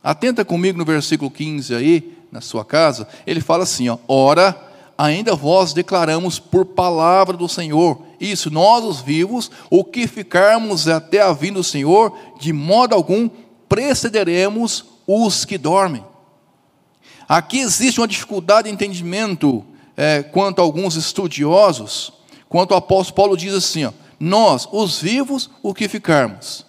Atenta 0.00 0.44
comigo 0.44 0.78
no 0.78 0.84
versículo 0.84 1.32
15 1.32 1.74
aí, 1.74 2.16
na 2.30 2.40
sua 2.40 2.64
casa, 2.64 3.08
ele 3.26 3.40
fala 3.40 3.64
assim: 3.64 3.88
ó, 3.88 3.98
ora, 4.06 4.56
ainda 4.96 5.34
vós 5.34 5.72
declaramos 5.72 6.38
por 6.38 6.64
palavra 6.64 7.36
do 7.36 7.48
Senhor, 7.48 8.00
isso, 8.20 8.52
nós 8.52 8.84
os 8.84 9.00
vivos, 9.00 9.50
o 9.68 9.82
que 9.82 10.06
ficarmos 10.06 10.86
até 10.86 11.20
a 11.20 11.32
vinda 11.32 11.54
do 11.54 11.64
Senhor, 11.64 12.16
de 12.38 12.52
modo 12.52 12.94
algum 12.94 13.28
precederemos 13.68 14.84
os 15.08 15.44
que 15.44 15.58
dormem. 15.58 16.04
Aqui 17.28 17.58
existe 17.58 18.00
uma 18.00 18.06
dificuldade 18.06 18.68
de 18.68 18.74
entendimento 18.74 19.64
é, 19.96 20.22
quanto 20.22 20.60
a 20.60 20.62
alguns 20.62 20.94
estudiosos, 20.94 22.12
quanto 22.48 22.72
o 22.72 22.76
apóstolo 22.76 23.16
Paulo 23.16 23.36
diz 23.36 23.54
assim: 23.54 23.84
ó, 23.84 23.92
nós, 24.18 24.68
os 24.70 25.00
vivos, 25.00 25.50
o 25.62 25.74
que 25.74 25.88
ficarmos. 25.88 26.64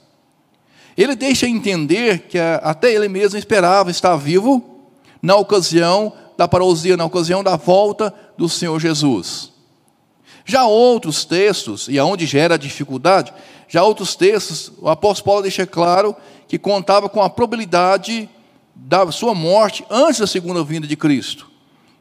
Ele 0.97 1.15
deixa 1.15 1.47
entender 1.47 2.27
que 2.27 2.39
até 2.39 2.91
ele 2.91 3.07
mesmo 3.07 3.37
esperava 3.37 3.91
estar 3.91 4.15
vivo 4.15 4.81
na 5.21 5.35
ocasião 5.35 6.11
da 6.35 6.47
parousia, 6.47 6.97
na 6.97 7.05
ocasião 7.05 7.43
da 7.43 7.55
volta 7.55 8.13
do 8.35 8.49
Senhor 8.49 8.79
Jesus. 8.79 9.51
Já 10.43 10.65
outros 10.65 11.23
textos, 11.25 11.87
e 11.87 11.99
aonde 11.99 12.25
gera 12.25 12.57
dificuldade, 12.57 13.33
já 13.67 13.83
outros 13.83 14.15
textos, 14.15 14.71
o 14.79 14.89
apóstolo 14.89 15.25
Paulo 15.25 15.41
deixa 15.41 15.67
claro 15.67 16.15
que 16.47 16.57
contava 16.57 17.09
com 17.09 17.21
a 17.21 17.29
probabilidade 17.29 18.29
da 18.85 19.11
sua 19.11 19.33
morte 19.33 19.85
antes 19.89 20.19
da 20.19 20.27
segunda 20.27 20.63
vinda 20.63 20.87
de 20.87 20.95
Cristo. 20.95 21.49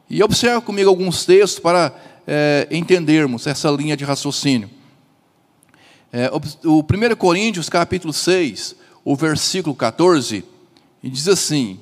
E 0.08 0.22
observe 0.22 0.60
comigo 0.60 0.88
alguns 0.88 1.24
textos 1.24 1.58
para 1.58 1.92
é, 2.26 2.68
entendermos 2.70 3.46
essa 3.46 3.70
linha 3.70 3.96
de 3.96 4.04
raciocínio. 4.04 4.70
É, 6.12 6.30
o 6.64 6.80
1 6.80 7.16
Coríntios, 7.16 7.68
capítulo 7.68 8.12
6, 8.12 8.76
o 9.04 9.16
versículo 9.16 9.74
14, 9.74 10.44
diz 11.02 11.28
assim: 11.28 11.80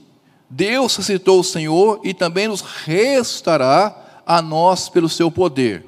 Deus 0.49 0.97
ressuscitou 0.97 1.41
o 1.41 1.45
Senhor 1.45 2.01
e 2.03 2.15
também 2.15 2.49
nos 2.49 2.61
restará 2.61 4.23
a 4.27 4.41
nós 4.41 4.89
pelo 4.89 5.09
seu 5.09 5.31
poder. 5.31 5.85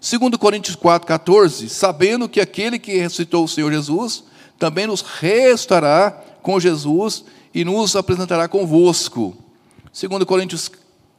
2 0.00 0.36
Coríntios 0.38 0.76
4, 0.76 1.06
14, 1.06 1.68
sabendo 1.68 2.28
que 2.28 2.40
aquele 2.40 2.78
que 2.78 2.96
ressuscitou 2.96 3.44
o 3.44 3.48
Senhor 3.48 3.72
Jesus 3.72 4.24
também 4.58 4.86
nos 4.86 5.00
restará 5.00 6.22
com 6.42 6.60
Jesus 6.60 7.24
e 7.56 7.64
nos 7.64 7.96
apresentará 7.96 8.46
convosco. 8.46 9.34
2 9.98 10.24
Coríntios 10.24 10.70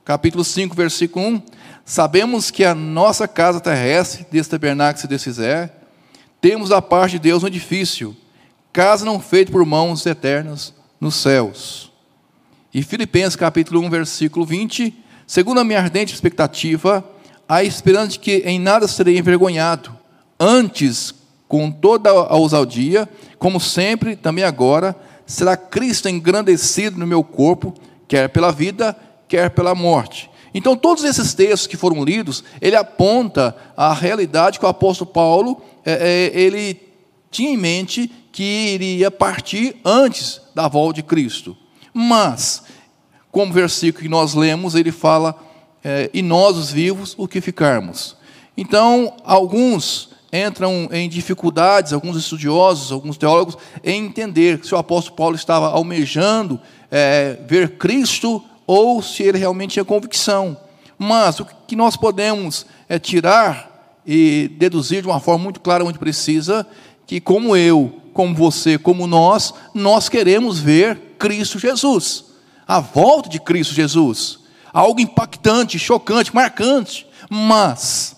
capítulo 0.05 0.43
5, 0.43 0.75
versículo 0.75 1.25
1, 1.25 1.41
sabemos 1.83 2.51
que 2.51 2.63
a 2.63 2.75
nossa 2.75 3.27
casa 3.27 3.59
terrestre, 3.59 4.23
desse 4.29 4.47
tabernáculo 4.47 5.01
se 5.01 5.07
desfizer, 5.07 5.71
temos 6.39 6.69
da 6.69 6.79
parte 6.79 7.13
de 7.13 7.19
Deus 7.19 7.41
um 7.41 7.47
edifício, 7.47 8.15
casa 8.71 9.03
não 9.03 9.19
feita 9.19 9.51
por 9.51 9.65
mãos 9.65 10.05
eternas 10.05 10.75
nos 11.01 11.15
céus. 11.15 11.91
E 12.71 12.83
Filipenses 12.83 13.35
capítulo 13.35 13.81
1, 13.81 13.89
versículo 13.89 14.45
20, 14.45 14.93
segundo 15.25 15.59
a 15.59 15.63
minha 15.63 15.79
ardente 15.79 16.13
expectativa, 16.13 17.03
a 17.49 17.63
esperança 17.63 18.09
de 18.09 18.19
que 18.19 18.43
em 18.45 18.59
nada 18.59 18.87
serei 18.87 19.17
envergonhado, 19.17 19.89
antes, 20.39 21.15
com 21.47 21.71
toda 21.71 22.11
a 22.11 22.35
ousadia, 22.35 23.09
como 23.39 23.59
sempre, 23.59 24.15
também 24.15 24.43
agora, 24.43 24.95
será 25.27 25.57
Cristo 25.57 26.07
engrandecido 26.07 26.97
no 26.97 27.05
meu 27.05 27.23
corpo, 27.23 27.73
quer 28.07 28.29
pela 28.29 28.51
vida, 28.51 28.97
quer 29.27 29.51
pela 29.51 29.75
morte. 29.75 30.31
Então, 30.53 30.75
todos 30.75 31.03
esses 31.03 31.33
textos 31.33 31.67
que 31.67 31.77
foram 31.77 32.03
lidos, 32.03 32.43
ele 32.61 32.75
aponta 32.75 33.55
a 33.75 33.93
realidade 33.93 34.57
que 34.57 34.65
o 34.65 34.69
apóstolo 34.69 35.11
Paulo, 35.11 35.61
é, 35.85 36.31
é, 36.33 36.39
ele 36.39 36.81
tinha 37.29 37.51
em 37.51 37.57
mente 37.57 38.09
que 38.31 38.73
iria 38.73 39.11
partir 39.11 39.75
antes 39.83 40.41
da 40.55 40.67
volta 40.67 40.95
de 40.95 41.03
Cristo. 41.03 41.55
Mas, 41.93 42.63
como 43.29 43.53
versículo 43.53 44.03
que 44.03 44.09
nós 44.09 44.33
lemos, 44.33 44.73
ele 44.73 44.91
fala, 44.91 45.37
é, 45.83 46.09
e 46.13 46.21
nós 46.21 46.55
os 46.57 46.71
vivos, 46.71 47.13
o 47.17 47.27
que 47.27 47.41
ficarmos. 47.41 48.15
Então, 48.55 49.13
alguns 49.23 50.09
entram 50.31 50.89
em 50.91 51.07
dificuldades, 51.07 51.93
alguns 51.93 52.17
estudiosos, 52.17 52.91
alguns 52.91 53.17
teólogos, 53.17 53.57
em 53.83 54.05
entender 54.05 54.63
se 54.63 54.73
o 54.75 54.77
apóstolo 54.77 55.15
Paulo 55.15 55.35
estava 55.35 55.67
almejando 55.69 56.59
é, 56.91 57.37
ver 57.47 57.77
Cristo 57.77 58.43
ou 58.65 59.01
se 59.01 59.23
ele 59.23 59.37
realmente 59.37 59.73
tinha 59.73 59.85
convicção. 59.85 60.57
Mas 60.97 61.39
o 61.39 61.45
que 61.45 61.75
nós 61.75 61.95
podemos 61.95 62.65
é 62.89 62.99
tirar 62.99 63.99
e 64.05 64.49
deduzir 64.57 65.01
de 65.01 65.07
uma 65.07 65.19
forma 65.19 65.43
muito 65.43 65.59
clara, 65.59 65.83
muito 65.83 65.99
precisa, 65.99 66.65
que 67.05 67.21
como 67.21 67.55
eu, 67.55 68.01
como 68.13 68.33
você, 68.33 68.77
como 68.77 69.05
nós, 69.05 69.53
nós 69.73 70.09
queremos 70.09 70.59
ver 70.59 71.15
Cristo 71.19 71.59
Jesus. 71.59 72.25
A 72.67 72.79
volta 72.79 73.29
de 73.29 73.39
Cristo 73.39 73.73
Jesus. 73.73 74.39
Algo 74.73 74.99
impactante, 74.99 75.79
chocante, 75.79 76.35
marcante. 76.35 77.07
Mas 77.29 78.16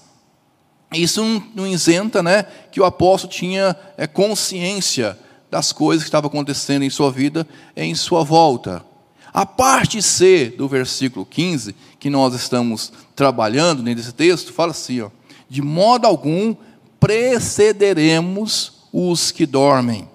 isso 0.97 1.43
não, 1.53 1.67
isenta 1.67 2.23
né, 2.23 2.43
que 2.71 2.81
o 2.81 2.85
apóstolo 2.85 3.31
tinha 3.31 3.75
é, 3.97 4.07
consciência 4.07 5.17
das 5.51 5.71
coisas 5.71 6.03
que 6.03 6.07
estavam 6.07 6.29
acontecendo 6.29 6.83
em 6.83 6.89
sua 6.89 7.11
vida, 7.11 7.47
em 7.75 7.93
sua 7.93 8.23
volta. 8.23 8.83
A 9.31 9.45
parte 9.45 10.01
C 10.01 10.53
do 10.57 10.67
versículo 10.67 11.25
15, 11.25 11.75
que 11.99 12.09
nós 12.09 12.33
estamos 12.33 12.91
trabalhando 13.15 13.83
nesse 13.83 14.11
texto, 14.11 14.51
fala 14.51 14.71
assim: 14.71 15.01
ó, 15.01 15.09
de 15.47 15.61
modo 15.61 16.05
algum 16.05 16.55
precederemos 16.99 18.73
os 18.91 19.31
que 19.31 19.45
dormem. 19.45 20.07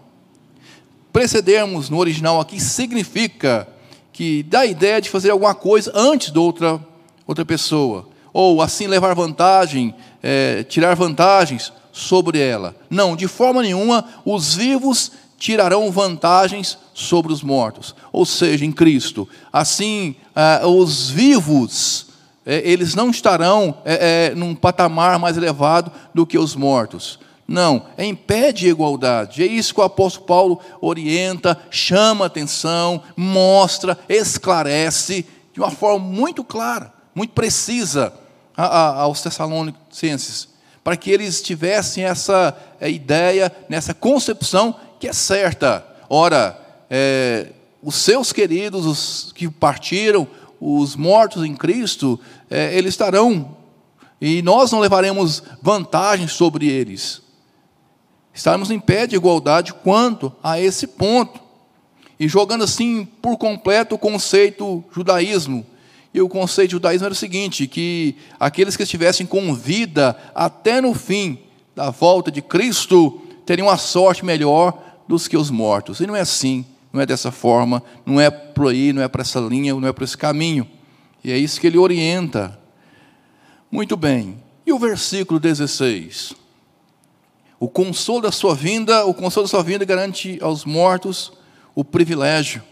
Precedermos 1.13 1.89
no 1.89 1.99
original 1.99 2.41
aqui 2.41 2.61
significa 2.61 3.69
que 4.13 4.43
dá 4.43 4.61
a 4.61 4.67
ideia 4.67 5.01
de 5.01 5.09
fazer 5.09 5.31
alguma 5.31 5.55
coisa 5.55 5.93
antes 5.95 6.33
de 6.33 6.39
outra, 6.39 6.85
outra 7.27 7.45
pessoa, 7.45 8.09
ou 8.33 8.61
assim 8.61 8.87
levar 8.87 9.15
vantagem, 9.15 9.95
é, 10.27 10.63
tirar 10.63 10.95
vantagens 10.95 11.71
sobre 11.93 12.39
ela. 12.39 12.75
Não, 12.89 13.15
de 13.15 13.29
forma 13.29 13.61
nenhuma, 13.61 14.07
os 14.25 14.55
vivos 14.55 15.13
tirarão 15.39 15.91
vantagens 15.93 16.79
sobre 16.95 17.31
os 17.31 17.43
mortos, 17.43 17.95
ou 18.11 18.25
seja, 18.25 18.65
em 18.65 18.73
Cristo. 18.73 19.29
Assim, 19.53 20.17
ah, 20.35 20.63
os 20.67 21.11
vivos, 21.11 22.07
eh, 22.47 22.63
eles 22.65 22.95
não 22.95 23.11
estarão 23.11 23.77
eh, 23.85 24.31
eh, 24.31 24.35
num 24.35 24.55
patamar 24.55 25.19
mais 25.19 25.37
elevado 25.37 25.93
do 26.15 26.25
que 26.25 26.39
os 26.39 26.57
mortos. 26.57 27.19
Não, 27.47 27.85
é 27.99 28.07
em 28.07 28.15
pé 28.15 28.53
de 28.53 28.67
igualdade. 28.67 29.43
É 29.43 29.47
isso 29.47 29.75
que 29.75 29.81
o 29.81 29.85
apóstolo 29.85 30.27
Paulo 30.27 30.61
orienta, 30.81 31.61
chama 31.71 32.25
atenção, 32.25 33.03
mostra, 33.15 33.99
esclarece 34.09 35.27
de 35.53 35.61
uma 35.61 35.71
forma 35.71 35.99
muito 36.05 36.43
clara, 36.43 36.91
muito 37.15 37.35
precisa 37.35 38.24
aos 38.57 39.21
Tessalonicenses, 39.23 40.49
para 40.83 40.97
que 40.97 41.11
eles 41.11 41.43
tivessem 41.43 42.05
essa 42.05 42.57
ideia, 42.81 43.51
nessa 43.69 43.95
concepção 43.95 44.75
que 45.01 45.09
é 45.09 45.13
certa. 45.13 45.87
Ora, 46.09 46.59
é, 46.91 47.49
os 47.83 47.97
seus 47.97 48.33
queridos, 48.33 48.87
os 48.87 49.33
que 49.33 49.49
partiram, 49.49 50.27
os 50.61 50.97
mortos 50.97 51.45
em 51.45 51.55
Cristo, 51.55 52.19
é, 52.51 52.77
eles 52.77 52.95
estarão, 52.95 53.57
e 54.21 54.41
nós 54.43 54.73
não 54.73 54.81
levaremos 54.81 55.43
vantagem 55.61 56.29
sobre 56.29 56.69
eles. 56.69 57.23
Estaremos 58.33 58.71
em 58.71 58.81
pé 58.81 59.07
de 59.07 59.15
igualdade 59.15 59.73
quanto 59.73 60.33
a 60.43 60.59
esse 60.59 60.87
ponto. 60.87 61.41
E 62.19 62.27
jogando 62.27 62.65
assim 62.65 63.05
por 63.05 63.37
completo 63.37 63.95
o 63.95 63.99
conceito 63.99 64.83
judaísmo. 64.93 65.65
E 66.15 66.21
o 66.21 66.29
conceito 66.29 66.69
de 66.69 66.73
judaísmo 66.77 67.07
era 67.07 67.13
o 67.13 67.17
seguinte: 67.17 67.67
que 67.67 68.17
aqueles 68.39 68.77
que 68.77 68.85
estivessem 68.85 69.27
com 69.27 69.53
vida 69.53 70.17
até 70.33 70.81
no 70.81 70.95
fim 70.95 71.41
da 71.75 71.91
volta 71.91 72.31
de 72.31 72.41
Cristo 72.41 73.21
teriam 73.45 73.69
a 73.69 73.77
sorte 73.77 74.25
melhor 74.25 74.81
dos 75.09 75.27
que 75.27 75.37
os 75.37 75.51
mortos. 75.51 75.99
E 75.99 76.07
não 76.07 76.15
é 76.15 76.21
assim, 76.21 76.65
não 76.93 77.01
é 77.01 77.07
dessa 77.07 77.33
forma, 77.33 77.83
não 78.07 78.21
é 78.21 78.31
por 78.31 78.69
aí, 78.69 78.93
não 78.93 79.03
é 79.03 79.09
para 79.09 79.23
essa 79.23 79.41
linha, 79.41 79.75
não 79.75 79.89
é 79.89 79.93
para 79.93 80.05
esse 80.05 80.17
caminho. 80.17 80.69
E 81.23 81.33
é 81.33 81.37
isso 81.37 81.61
que 81.61 81.67
ele 81.67 81.79
orienta. 81.79 82.59
Muito 83.69 83.97
bem. 83.97 84.41
E 84.65 84.73
o 84.73 84.79
versículo 84.79 85.41
16? 85.41 86.35
O 87.59 87.69
consolo 87.69 88.23
da 88.23 88.31
sua 88.31 88.55
vinda, 88.55 89.05
o 89.05 89.13
consolo 89.13 89.47
da 89.47 89.51
sua 89.51 89.63
vinda 89.63 89.85
garante 89.85 90.39
aos 90.41 90.65
mortos 90.65 91.33
o 91.75 91.83
privilégio 91.83 92.63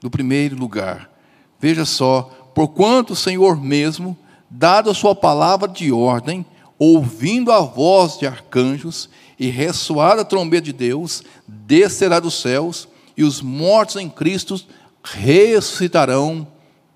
do 0.00 0.08
primeiro 0.08 0.56
lugar. 0.56 1.10
Veja 1.58 1.84
só, 1.84 2.30
porquanto 2.56 3.12
o 3.12 3.16
Senhor 3.16 3.62
mesmo, 3.62 4.16
dado 4.48 4.88
a 4.88 4.94
sua 4.94 5.14
palavra 5.14 5.68
de 5.68 5.92
ordem, 5.92 6.42
ouvindo 6.78 7.52
a 7.52 7.60
voz 7.60 8.16
de 8.16 8.26
arcanjos 8.26 9.10
e 9.38 9.48
ressoada 9.48 10.22
a 10.22 10.24
trombeta 10.24 10.62
de 10.62 10.72
Deus, 10.72 11.22
descerá 11.46 12.18
dos 12.18 12.40
céus, 12.40 12.88
e 13.14 13.22
os 13.22 13.42
mortos 13.42 13.96
em 13.96 14.08
Cristo 14.08 14.58
ressuscitarão 15.04 16.48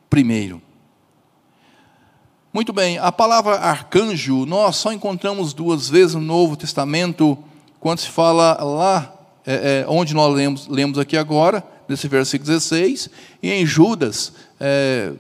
primeiro. 0.09 0.63
Muito 2.55 2.73
bem, 2.73 2.97
a 2.97 3.13
palavra 3.13 3.57
arcanjo 3.57 4.47
nós 4.47 4.77
só 4.77 4.95
encontramos 4.95 5.53
duas 5.53 5.91
vezes 5.91 6.15
no 6.15 6.23
Novo 6.23 6.57
Testamento, 6.57 7.37
quando 7.79 7.99
se 7.99 8.09
fala 8.09 8.55
lá, 8.65 9.15
é, 9.47 9.83
é, 9.83 9.87
onde 9.87 10.15
nós 10.15 10.35
lemos, 10.35 10.67
lemos 10.69 10.99
aqui 10.99 11.19
agora, 11.19 11.63
nesse 11.87 12.09
versículo 12.09 12.49
16, 12.49 13.11
e 13.43 13.53
em 13.53 13.67
Judas 13.67 14.33
é, 14.59 15.13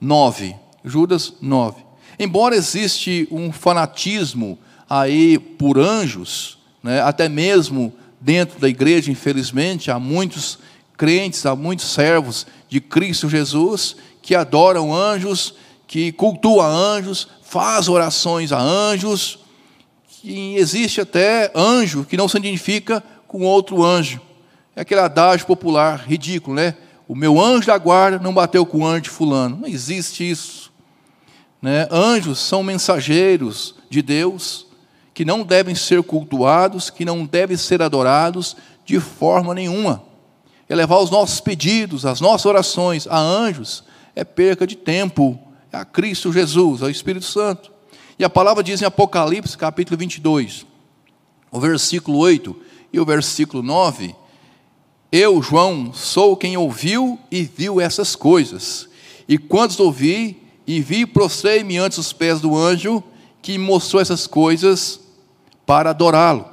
9. 0.00 0.54
Judas 0.84 1.34
9. 1.40 1.82
Embora 2.18 2.56
existe 2.56 3.28
um 3.30 3.52
fanatismo 3.52 4.58
aí 4.88 5.38
por 5.38 5.78
anjos, 5.78 6.58
né, 6.82 7.00
até 7.00 7.28
mesmo 7.28 7.92
dentro 8.20 8.58
da 8.58 8.68
igreja, 8.68 9.10
infelizmente, 9.10 9.90
há 9.90 9.98
muitos 9.98 10.58
crentes, 10.96 11.46
há 11.46 11.54
muitos 11.54 11.92
servos 11.92 12.46
de 12.68 12.80
Cristo 12.80 13.28
Jesus 13.28 13.96
que 14.20 14.34
adoram 14.34 14.94
anjos, 14.94 15.54
que 15.86 16.12
cultuam 16.12 16.66
anjos, 16.66 17.28
faz 17.42 17.88
orações 17.88 18.52
a 18.52 18.60
anjos, 18.60 19.38
que 20.08 20.56
existe 20.56 21.00
até 21.00 21.50
anjo 21.54 22.04
que 22.04 22.16
não 22.16 22.28
se 22.28 22.36
identifica 22.36 23.02
com 23.26 23.42
outro 23.42 23.84
anjo. 23.84 24.20
É 24.74 24.82
aquele 24.82 25.00
adágio 25.00 25.46
popular 25.46 26.04
ridículo, 26.06 26.56
né? 26.56 26.74
O 27.08 27.14
meu 27.14 27.40
anjo 27.40 27.66
da 27.66 27.78
guarda 27.78 28.18
não 28.18 28.34
bateu 28.34 28.66
com 28.66 28.80
o 28.80 28.86
anjo 28.86 29.04
de 29.04 29.10
fulano. 29.10 29.56
Não 29.62 29.68
existe 29.68 30.28
isso. 30.28 30.70
Né? 31.60 31.88
Anjos 31.90 32.38
são 32.38 32.62
mensageiros 32.62 33.74
de 33.88 34.02
Deus, 34.02 34.66
que 35.14 35.24
não 35.24 35.42
devem 35.42 35.74
ser 35.74 36.02
cultuados, 36.02 36.90
que 36.90 37.06
não 37.06 37.24
devem 37.24 37.56
ser 37.56 37.80
adorados 37.80 38.54
de 38.84 39.00
forma 39.00 39.54
nenhuma. 39.54 40.02
Elevar 40.68 41.00
os 41.00 41.10
nossos 41.10 41.40
pedidos, 41.40 42.04
as 42.04 42.20
nossas 42.20 42.44
orações 42.44 43.06
a 43.06 43.18
anjos 43.18 43.82
é 44.14 44.22
perca 44.22 44.66
de 44.66 44.76
tempo, 44.76 45.40
é 45.72 45.78
a 45.78 45.84
Cristo 45.86 46.30
Jesus, 46.30 46.82
ao 46.82 46.90
Espírito 46.90 47.24
Santo. 47.24 47.72
E 48.18 48.24
a 48.24 48.28
palavra 48.28 48.62
diz 48.62 48.82
em 48.82 48.84
Apocalipse, 48.84 49.56
capítulo 49.56 49.96
22, 49.96 50.66
o 51.50 51.58
versículo 51.58 52.18
8 52.18 52.54
e 52.92 53.00
o 53.00 53.04
versículo 53.04 53.62
9, 53.62 54.14
eu, 55.10 55.42
João, 55.42 55.92
sou 55.92 56.36
quem 56.36 56.56
ouviu 56.56 57.18
e 57.30 57.42
viu 57.42 57.80
essas 57.80 58.14
coisas. 58.14 58.88
E 59.26 59.38
quando 59.38 59.78
ouvi 59.80 60.42
e 60.66 60.80
vi, 60.80 61.06
prostrei-me 61.06 61.78
ante 61.78 61.98
os 61.98 62.12
pés 62.12 62.40
do 62.40 62.54
anjo 62.54 63.02
que 63.40 63.56
mostrou 63.56 64.02
essas 64.02 64.26
coisas 64.26 65.00
para 65.64 65.90
adorá-lo. 65.90 66.46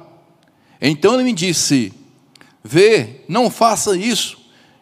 Então 0.80 1.14
ele 1.14 1.24
me 1.24 1.34
disse: 1.34 1.92
Vê, 2.64 3.20
não 3.28 3.50
faça 3.50 3.96
isso. 3.96 4.38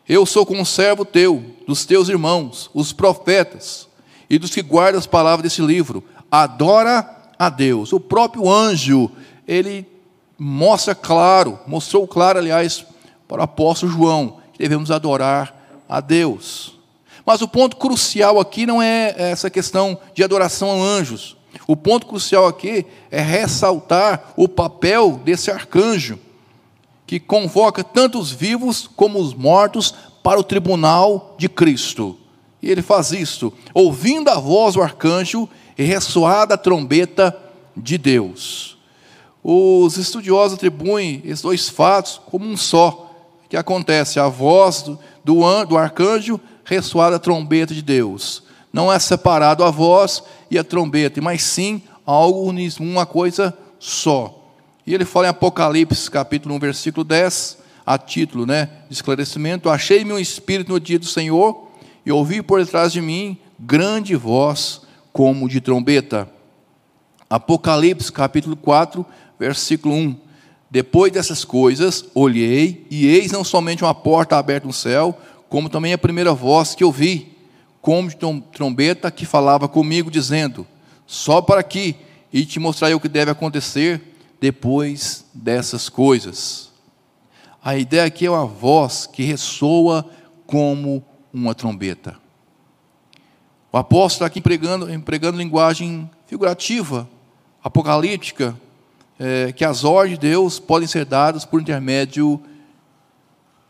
Eu 0.09 0.25
sou 0.25 0.47
conservo 0.47 1.05
teu, 1.05 1.43
dos 1.67 1.85
teus 1.85 2.09
irmãos, 2.09 2.71
os 2.75 2.93
profetas, 2.93 3.89
e 4.29 4.39
dos 4.39 4.51
que 4.51 4.63
guardam 4.63 4.99
as 4.99 5.07
palavras 5.07 5.43
desse 5.43 5.63
livro. 5.63 6.05
Adora 6.31 7.33
a 7.39 7.49
Deus. 7.49 7.93
O 7.93 7.99
próprio 7.99 8.49
anjo, 8.49 9.11
ele 9.49 9.87
mostra 10.39 10.95
claro, 10.95 11.59
mostrou 11.67 12.07
claro, 12.07 12.39
aliás, 12.39 12.85
para 13.29 13.41
o 13.41 13.45
apóstolo 13.45 13.93
João, 13.93 14.39
que 14.53 14.59
devemos 14.59 14.91
adorar 14.91 15.83
a 15.89 16.01
Deus. 16.01 16.79
Mas 17.25 17.41
o 17.41 17.49
ponto 17.49 17.77
crucial 17.77 18.39
aqui 18.39 18.67
não 18.67 18.83
é 18.83 19.15
essa 19.17 19.49
questão 19.49 19.99
de 20.15 20.23
adoração 20.23 20.71
a 20.71 20.75
anjos. 20.75 21.37
O 21.67 21.77
ponto 21.77 22.07
crucial 22.07 22.47
aqui 22.47 22.85
é 23.11 23.21
ressaltar 23.21 24.33
o 24.37 24.49
papel 24.49 25.21
desse 25.25 25.51
arcanjo, 25.51 26.19
que 27.07 27.19
convoca 27.19 27.83
tanto 27.83 28.19
os 28.19 28.31
vivos 28.31 28.89
como 28.95 29.21
os 29.21 29.33
mortos 29.33 29.95
para 30.23 30.41
o 30.41 30.45
tribunal 30.45 31.35
de 31.39 31.49
Cristo. 31.49 32.19
E 32.63 32.71
ele 32.71 32.83
faz 32.83 33.13
isso, 33.13 33.53
ouvindo 33.73 34.31
a 34.31 34.39
voz 34.39 34.75
do 34.75 34.83
arcanjo 34.83 35.49
e 35.77 35.83
ressoada 35.83 36.55
a 36.55 36.59
trombeta 36.59 37.37
de 37.77 37.99
Deus. 37.99 38.79
Os 39.43 39.99
estudiosos 39.99 40.55
atribuem 40.55 41.21
esses 41.25 41.43
dois 41.43 41.69
fatos 41.69 42.21
como 42.31 42.47
um 42.47 42.57
só, 42.57 43.04
que 43.49 43.57
acontece 43.57 44.19
a 44.19 44.29
voz 44.29 44.83
do, 44.83 44.99
do, 45.25 45.77
arcanjo 45.77 46.41
ressoada 46.65 47.17
a 47.17 47.19
trombeta 47.19 47.75
de 47.75 47.83
Deus. 47.83 48.43
Não 48.73 48.93
é 48.93 48.99
separado 48.99 49.63
a 49.63 49.71
voz 49.71 50.23
e 50.51 50.59
a 50.59 50.65
trombeta, 50.65 51.21
mas 51.21 51.43
sim 51.43 51.83
algo 52.05 52.53
uma 52.81 53.07
coisa 53.07 53.57
só. 53.79 54.41
E 54.87 54.95
ele 54.95 55.05
fala 55.05 55.27
em 55.27 55.31
Apocalipse, 55.31 56.11
capítulo 56.11 56.55
1, 56.57 56.59
versículo 56.59 57.05
10, 57.05 57.59
a 57.87 57.97
título 57.97 58.45
né, 58.47 58.69
de 58.89 58.95
esclarecimento: 58.95 59.71
Achei-me 59.71 60.13
um 60.13 60.19
espírito 60.19 60.73
no 60.73 60.81
dia 60.81 60.99
do 60.99 61.07
Senhor, 61.07 61.69
e 62.05 62.13
ouvi 62.13 62.43
por 62.43 62.63
detrás 62.63 62.93
de 62.93 63.01
mim 63.01 63.39
grande 63.59 64.15
voz 64.15 64.83
como 65.13 65.49
de 65.49 65.61
trombeta. 65.61 66.29
Apocalipse, 67.31 68.13
capítulo 68.13 68.57
4, 68.57 69.05
versículo 69.39 69.95
1. 69.95 70.17
Depois 70.75 71.13
dessas 71.13 71.45
coisas, 71.45 72.05
olhei, 72.17 72.85
e 72.91 73.07
eis 73.07 73.31
não 73.31 73.45
somente 73.45 73.85
uma 73.85 73.95
porta 73.95 74.37
aberta 74.37 74.67
no 74.67 74.73
céu, 74.73 75.17
como 75.49 75.69
também 75.69 75.93
a 75.93 75.99
primeira 75.99 76.35
voz 76.35 76.75
que 76.75 76.83
ouvi, 76.83 77.39
como 77.81 78.09
de 78.09 78.17
trombeta, 78.51 79.09
que 79.09 79.25
falava 79.25 79.69
comigo, 79.69 80.11
dizendo: 80.11 80.67
Só 81.07 81.41
para 81.41 81.61
aqui, 81.61 81.95
e 82.33 82.45
te 82.45 82.59
mostrarei 82.59 82.93
o 82.93 82.99
que 82.99 83.09
deve 83.09 83.31
acontecer 83.31 84.17
depois 84.41 85.25
dessas 85.33 85.89
coisas. 85.89 86.73
A 87.63 87.77
ideia 87.77 88.07
aqui 88.07 88.27
é 88.27 88.31
uma 88.31 88.45
voz 88.45 89.07
que 89.07 89.23
ressoa 89.23 90.05
como 90.45 91.05
uma 91.33 91.55
trombeta. 91.55 92.17
O 93.71 93.79
apóstolo 93.79 94.27
está 94.27 94.27
aqui 94.27 94.41
empregando, 94.41 94.93
empregando 94.93 95.39
linguagem 95.39 96.11
figurativa, 96.27 97.09
apocalíptica, 97.63 98.59
é, 99.19 99.53
que 99.53 99.65
as 99.65 99.85
ordens 99.85 100.19
de 100.19 100.29
Deus 100.29 100.59
podem 100.59 100.89
ser 100.89 101.05
dadas 101.05 101.45
por 101.45 101.61
intermédio 101.61 102.43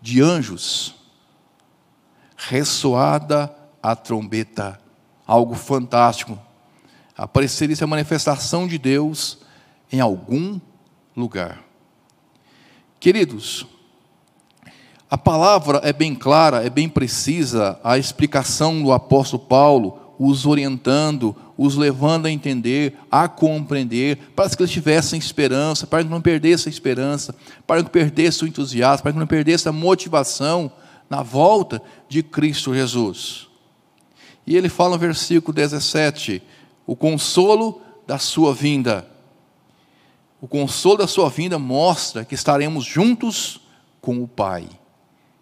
de 0.00 0.20
anjos. 0.20 0.94
Ressoada 2.36 3.54
a 3.82 3.94
trombeta, 3.94 4.80
algo 5.26 5.54
fantástico. 5.54 6.38
Aparecer 7.16 7.70
isso 7.70 7.84
é 7.84 7.86
a 7.86 7.88
manifestação 7.88 8.66
de 8.66 8.78
Deus 8.78 9.38
em 9.92 10.00
algum 10.00 10.60
lugar. 11.16 11.62
Queridos, 12.98 13.66
a 15.10 15.18
palavra 15.18 15.80
é 15.84 15.92
bem 15.92 16.14
clara, 16.14 16.64
é 16.64 16.70
bem 16.70 16.88
precisa, 16.88 17.78
a 17.84 17.96
explicação 17.98 18.82
do 18.82 18.92
apóstolo 18.92 19.44
Paulo, 19.44 20.16
os 20.18 20.44
orientando, 20.46 21.36
os 21.56 21.76
levando 21.76 22.26
a 22.26 22.30
entender, 22.30 22.98
a 23.10 23.28
compreender, 23.28 24.18
para 24.34 24.48
que 24.48 24.62
eles 24.62 24.72
tivessem 24.72 25.18
esperança, 25.18 25.86
para 25.86 26.02
que 26.02 26.10
não 26.10 26.20
perdessem 26.20 26.70
a 26.70 26.74
esperança, 26.74 27.34
para 27.66 27.78
que 27.78 27.84
não 27.84 27.90
perdessem 27.90 28.46
o 28.46 28.48
entusiasmo, 28.48 29.02
para 29.02 29.12
que 29.12 29.18
não 29.18 29.26
perdessem 29.26 29.70
a 29.70 29.72
motivação 29.72 30.72
na 31.08 31.22
volta 31.22 31.80
de 32.08 32.22
Cristo 32.22 32.74
Jesus. 32.74 33.48
E 34.46 34.56
ele 34.56 34.68
fala 34.68 34.92
no 34.92 34.98
versículo 34.98 35.54
17: 35.54 36.42
o 36.86 36.96
consolo 36.96 37.80
da 38.06 38.18
sua 38.18 38.52
vinda. 38.52 39.08
O 40.40 40.48
consolo 40.48 40.98
da 40.98 41.06
sua 41.06 41.30
vinda 41.30 41.58
mostra 41.58 42.24
que 42.24 42.34
estaremos 42.34 42.84
juntos 42.84 43.60
com 44.00 44.22
o 44.22 44.28
Pai. 44.28 44.68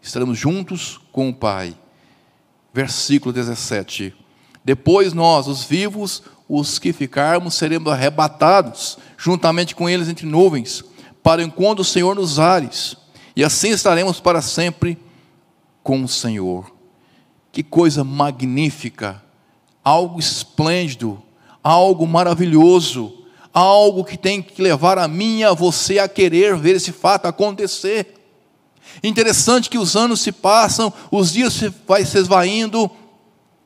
Estaremos 0.00 0.38
juntos 0.38 1.00
com 1.10 1.28
o 1.28 1.34
Pai. 1.34 1.76
Versículo 2.72 3.32
17. 3.32 4.14
Depois 4.64 5.12
nós, 5.12 5.46
os 5.46 5.64
vivos, 5.64 6.22
os 6.48 6.78
que 6.78 6.92
ficarmos, 6.92 7.54
seremos 7.54 7.92
arrebatados, 7.92 8.98
juntamente 9.16 9.74
com 9.74 9.88
eles 9.88 10.08
entre 10.08 10.26
nuvens, 10.26 10.84
para 11.22 11.40
o 11.40 11.44
encontro 11.44 11.76
do 11.76 11.84
Senhor 11.84 12.14
nos 12.14 12.38
ares, 12.38 12.96
e 13.34 13.44
assim 13.44 13.70
estaremos 13.70 14.20
para 14.20 14.42
sempre 14.42 14.98
com 15.82 16.02
o 16.02 16.08
Senhor. 16.08 16.70
Que 17.50 17.62
coisa 17.62 18.04
magnífica, 18.04 19.22
algo 19.84 20.18
esplêndido, 20.18 21.22
algo 21.62 22.06
maravilhoso, 22.06 23.24
algo 23.52 24.04
que 24.04 24.16
tem 24.16 24.42
que 24.42 24.62
levar 24.62 24.98
a 24.98 25.06
mim 25.06 25.38
e 25.38 25.44
a 25.44 25.52
você 25.52 25.98
a 25.98 26.08
querer 26.08 26.56
ver 26.56 26.76
esse 26.76 26.92
fato 26.92 27.26
acontecer. 27.26 28.14
Interessante 29.02 29.70
que 29.70 29.78
os 29.78 29.96
anos 29.96 30.20
se 30.20 30.32
passam, 30.32 30.92
os 31.10 31.32
dias 31.32 31.60
vai 31.86 32.04
se 32.04 32.18
esvaindo, 32.18 32.90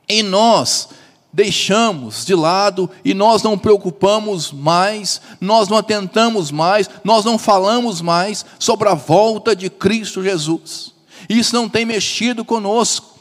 e 0.07 0.23
nós 0.23 0.89
deixamos 1.31 2.25
de 2.25 2.33
lado 2.33 2.89
e 3.03 3.13
nós 3.13 3.43
não 3.43 3.57
preocupamos 3.57 4.51
mais, 4.51 5.21
nós 5.39 5.67
não 5.67 5.77
atentamos 5.77 6.49
mais, 6.49 6.89
nós 7.03 7.25
não 7.25 7.37
falamos 7.37 8.01
mais 8.01 8.45
sobre 8.57 8.89
a 8.89 8.93
volta 8.93 9.55
de 9.55 9.69
Cristo 9.69 10.23
Jesus. 10.23 10.93
Isso 11.29 11.53
não 11.53 11.67
tem 11.67 11.85
mexido 11.85 12.45
conosco. 12.45 13.17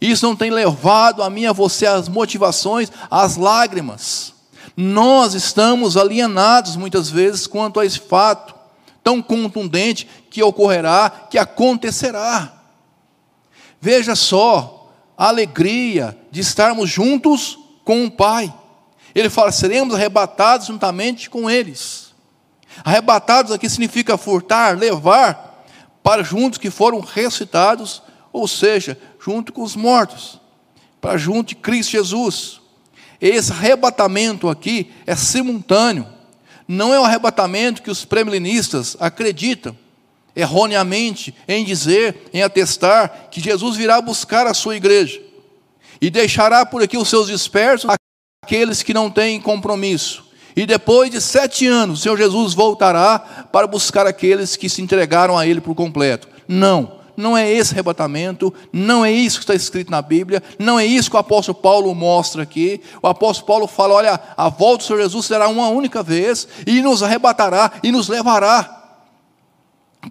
Isso 0.00 0.24
não 0.26 0.34
tem 0.34 0.50
levado 0.50 1.22
a 1.22 1.28
mim 1.28 1.44
a 1.44 1.52
você 1.52 1.86
as 1.86 2.08
motivações, 2.08 2.90
as 3.10 3.36
lágrimas. 3.36 4.32
Nós 4.76 5.34
estamos 5.34 5.96
alienados 5.96 6.74
muitas 6.74 7.10
vezes 7.10 7.46
quanto 7.46 7.78
a 7.78 7.84
esse 7.84 7.98
fato 7.98 8.54
tão 9.04 9.20
contundente 9.20 10.08
que 10.30 10.42
ocorrerá, 10.42 11.10
que 11.30 11.36
acontecerá. 11.36 12.52
Veja 13.80 14.14
só, 14.14 14.79
alegria 15.28 16.16
de 16.30 16.40
estarmos 16.40 16.88
juntos 16.88 17.58
com 17.84 18.06
o 18.06 18.10
Pai. 18.10 18.52
Ele 19.14 19.28
fala: 19.28 19.52
seremos 19.52 19.94
arrebatados 19.94 20.68
juntamente 20.68 21.28
com 21.28 21.50
eles. 21.50 22.14
Arrebatados 22.82 23.52
aqui 23.52 23.68
significa 23.68 24.16
furtar, 24.16 24.78
levar 24.78 25.66
para 26.02 26.22
juntos 26.22 26.58
que 26.58 26.70
foram 26.70 27.00
ressuscitados, 27.00 28.02
ou 28.32 28.48
seja, 28.48 28.98
junto 29.22 29.52
com 29.52 29.62
os 29.62 29.76
mortos, 29.76 30.40
para 31.00 31.18
junto 31.18 31.48
de 31.48 31.56
Cristo 31.56 31.90
Jesus. 31.90 32.60
Esse 33.20 33.52
arrebatamento 33.52 34.48
aqui 34.48 34.90
é 35.06 35.14
simultâneo. 35.14 36.06
Não 36.66 36.94
é 36.94 37.00
o 37.00 37.04
arrebatamento 37.04 37.82
que 37.82 37.90
os 37.90 38.06
premilinistas 38.06 38.96
acreditam 38.98 39.76
erroneamente 40.40 41.34
em 41.46 41.64
dizer, 41.64 42.28
em 42.32 42.42
atestar, 42.42 43.28
que 43.30 43.40
Jesus 43.40 43.76
virá 43.76 44.00
buscar 44.00 44.46
a 44.46 44.54
sua 44.54 44.76
igreja 44.76 45.20
e 46.00 46.10
deixará 46.10 46.64
por 46.64 46.82
aqui 46.82 46.96
os 46.96 47.08
seus 47.08 47.28
dispersos, 47.28 47.90
aqueles 48.42 48.82
que 48.82 48.94
não 48.94 49.10
têm 49.10 49.40
compromisso. 49.40 50.24
E 50.56 50.66
depois 50.66 51.10
de 51.10 51.20
sete 51.20 51.66
anos, 51.66 52.00
o 52.00 52.02
Senhor 52.02 52.16
Jesus 52.16 52.54
voltará 52.54 53.18
para 53.52 53.66
buscar 53.66 54.06
aqueles 54.06 54.56
que 54.56 54.68
se 54.68 54.82
entregaram 54.82 55.38
a 55.38 55.46
Ele 55.46 55.60
por 55.60 55.74
completo. 55.74 56.28
Não, 56.48 57.00
não 57.16 57.36
é 57.36 57.50
esse 57.50 57.72
arrebatamento, 57.72 58.52
não 58.72 59.04
é 59.04 59.12
isso 59.12 59.38
que 59.38 59.44
está 59.44 59.54
escrito 59.54 59.90
na 59.90 60.02
Bíblia, 60.02 60.42
não 60.58 60.78
é 60.78 60.84
isso 60.84 61.10
que 61.10 61.16
o 61.16 61.20
apóstolo 61.20 61.56
Paulo 61.58 61.94
mostra 61.94 62.42
aqui. 62.42 62.80
O 63.02 63.06
apóstolo 63.06 63.46
Paulo 63.46 63.66
fala: 63.66 63.94
olha, 63.94 64.20
a 64.36 64.48
volta 64.48 64.78
do 64.78 64.86
Senhor 64.86 65.02
Jesus 65.02 65.26
será 65.26 65.48
uma 65.48 65.68
única 65.68 66.02
vez, 66.02 66.48
e 66.66 66.82
nos 66.82 67.02
arrebatará 67.02 67.72
e 67.82 67.92
nos 67.92 68.08
levará 68.08 68.79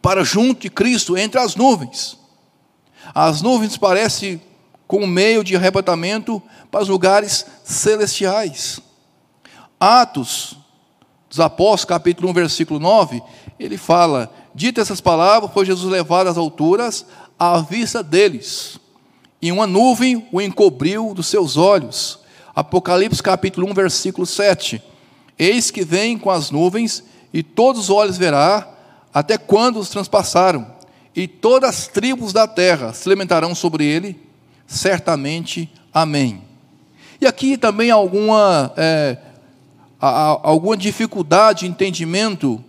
para 0.02 0.24
junto 0.24 0.62
de 0.62 0.70
Cristo 0.70 1.18
entre 1.18 1.40
as 1.40 1.56
nuvens. 1.56 2.18
As 3.14 3.42
nuvens 3.42 3.78
parecem 3.78 4.42
como 4.88 5.08
meio 5.08 5.44
de 5.44 5.56
arrebatamento 5.56 6.42
para 6.72 6.82
os 6.82 6.90
lugares 6.90 7.46
celestiais. 7.64 8.80
Atos 9.80 10.58
dos 11.30 11.40
Apóstolos, 11.40 11.86
capítulo 11.86 12.30
1, 12.30 12.34
versículo 12.34 12.80
9, 12.80 13.22
ele 13.60 13.78
fala: 13.78 14.32
Dita 14.54 14.82
essas 14.82 15.00
palavras, 15.00 15.52
foi 15.54 15.66
Jesus 15.66 15.92
levado 15.92 16.28
às 16.28 16.38
alturas 16.38 17.06
à 17.38 17.62
vista 17.62 18.04
deles, 18.04 18.80
e 19.42 19.52
uma 19.52 19.66
nuvem 19.66 20.28
o 20.32 20.42
encobriu 20.42 21.14
dos 21.14 21.28
seus 21.28 21.56
olhos. 21.56 22.20
Apocalipse 22.56 23.24
capítulo 23.24 23.70
1, 23.70 23.74
versículo 23.74 24.26
7. 24.26 24.84
Eis 25.38 25.72
que 25.72 25.86
vem 25.86 26.18
com 26.18 26.30
as 26.30 26.52
nuvens, 26.52 27.04
e 27.32 27.42
todos 27.42 27.84
os 27.84 27.90
olhos 27.90 28.18
verá, 28.18 28.68
até 29.14 29.38
quando 29.38 29.80
os 29.80 29.90
transpassaram, 29.90 30.68
e 31.16 31.28
todas 31.28 31.70
as 31.70 31.88
tribos 31.88 32.32
da 32.32 32.48
terra 32.48 32.94
se 32.94 33.10
lamentarão 33.10 33.54
sobre 33.54 33.86
ele, 33.86 34.20
certamente. 34.68 35.70
Amém. 35.94 36.44
E 37.20 37.28
aqui 37.28 37.58
também 37.58 37.92
alguma, 37.92 38.72
é, 38.78 39.18
alguma 40.00 40.78
dificuldade 40.78 41.62
de 41.62 41.68
entendimento 41.68 42.64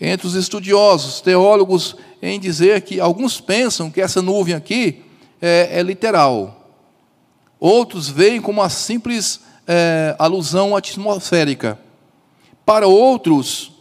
entre 0.00 0.26
os 0.26 0.34
estudiosos, 0.34 1.20
teólogos, 1.20 1.96
em 2.20 2.40
dizer 2.40 2.82
que 2.82 2.98
alguns 2.98 3.40
pensam 3.40 3.90
que 3.90 4.00
essa 4.00 4.20
nuvem 4.20 4.54
aqui 4.54 5.04
é, 5.40 5.78
é 5.78 5.82
literal. 5.82 6.70
Outros 7.60 8.08
veem 8.08 8.40
como 8.40 8.60
uma 8.60 8.68
simples 8.68 9.40
é, 9.66 10.14
alusão 10.18 10.76
atmosférica. 10.76 11.78
Para 12.64 12.86
outros, 12.86 13.72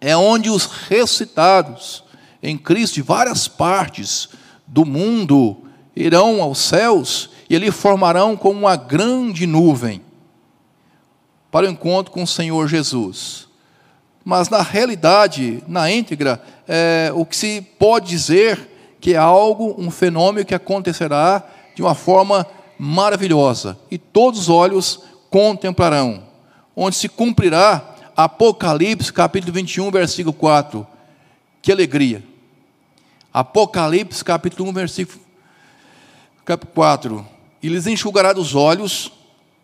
é 0.00 0.16
onde 0.16 0.50
os 0.50 0.66
ressuscitados 0.66 2.04
em 2.42 2.56
Cristo 2.56 2.94
de 2.94 3.02
várias 3.02 3.48
partes 3.48 4.28
do 4.66 4.84
mundo 4.84 5.64
irão 5.94 6.40
aos 6.40 6.58
céus 6.58 7.30
e 7.50 7.56
ali 7.56 7.70
formarão 7.70 8.36
como 8.36 8.60
uma 8.60 8.76
grande 8.76 9.46
nuvem 9.46 10.02
para 11.50 11.66
o 11.66 11.70
encontro 11.70 12.12
com 12.12 12.22
o 12.22 12.26
Senhor 12.26 12.68
Jesus. 12.68 13.48
Mas 14.24 14.48
na 14.48 14.62
realidade, 14.62 15.64
na 15.66 15.90
íntegra, 15.90 16.40
é, 16.66 17.10
o 17.14 17.24
que 17.24 17.36
se 17.36 17.62
pode 17.78 18.08
dizer 18.08 18.96
que 19.00 19.14
é 19.14 19.16
algo, 19.16 19.74
um 19.78 19.90
fenômeno 19.90 20.44
que 20.44 20.54
acontecerá 20.54 21.42
de 21.74 21.82
uma 21.82 21.94
forma 21.94 22.46
maravilhosa, 22.78 23.78
e 23.90 23.98
todos 23.98 24.40
os 24.42 24.48
olhos 24.48 25.00
contemplarão, 25.30 26.22
onde 26.76 26.96
se 26.96 27.08
cumprirá 27.08 27.96
Apocalipse, 28.18 29.12
capítulo 29.12 29.52
21, 29.52 29.92
versículo 29.92 30.32
4. 30.32 30.84
Que 31.62 31.70
alegria! 31.70 32.20
Apocalipse, 33.32 34.24
capítulo 34.24 34.68
1, 34.70 34.72
versículo 34.72 35.20
4. 36.74 37.24
E 37.62 37.68
lhes 37.68 37.86
enxugará 37.86 38.32
dos 38.32 38.56
olhos 38.56 39.12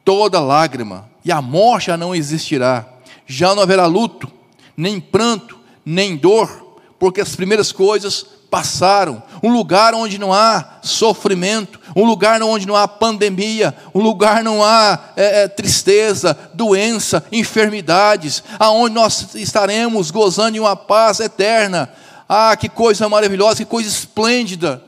toda 0.05 0.38
lágrima, 0.38 1.11
e 1.25 1.33
a 1.33 1.43
morte 1.43 1.87
já 1.87 1.97
não 1.97 2.14
existirá, 2.14 2.87
já 3.27 3.57
não 3.57 3.62
haverá 3.64 3.87
luto, 3.87 4.31
nem 4.77 5.01
pranto, 5.01 5.59
nem 5.85 6.17
dor, 6.17 6.79
porque 6.97 7.21
as 7.21 7.35
primeiras 7.35 7.73
coisas 7.73 8.25
passaram. 8.50 9.22
Um 9.42 9.52
lugar 9.52 9.94
onde 9.94 10.18
não 10.18 10.33
há 10.33 10.78
sofrimento, 10.83 11.80
um 11.94 12.04
lugar 12.04 12.42
onde 12.42 12.66
não 12.66 12.76
há 12.76 12.87
pandemia, 12.87 13.74
um 13.94 14.00
lugar 14.00 14.42
não 14.42 14.62
há 14.62 14.98
é, 15.16 15.42
é, 15.42 15.48
tristeza, 15.48 16.37
doença, 16.54 17.24
enfermidades, 17.33 18.42
aonde 18.59 18.94
nós 18.94 19.35
estaremos 19.35 20.11
gozando 20.11 20.52
de 20.52 20.61
uma 20.61 20.76
paz 20.76 21.20
eterna. 21.20 21.92
Ah, 22.28 22.57
que 22.57 22.68
coisa 22.68 23.09
maravilhosa, 23.09 23.57
que 23.57 23.64
coisa 23.64 23.88
esplêndida 23.88 24.83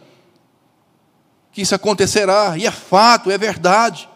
que 1.56 1.62
isso 1.62 1.74
acontecerá, 1.74 2.52
e 2.58 2.66
é 2.66 2.70
fato, 2.70 3.30
é 3.30 3.38
verdade. 3.38 4.06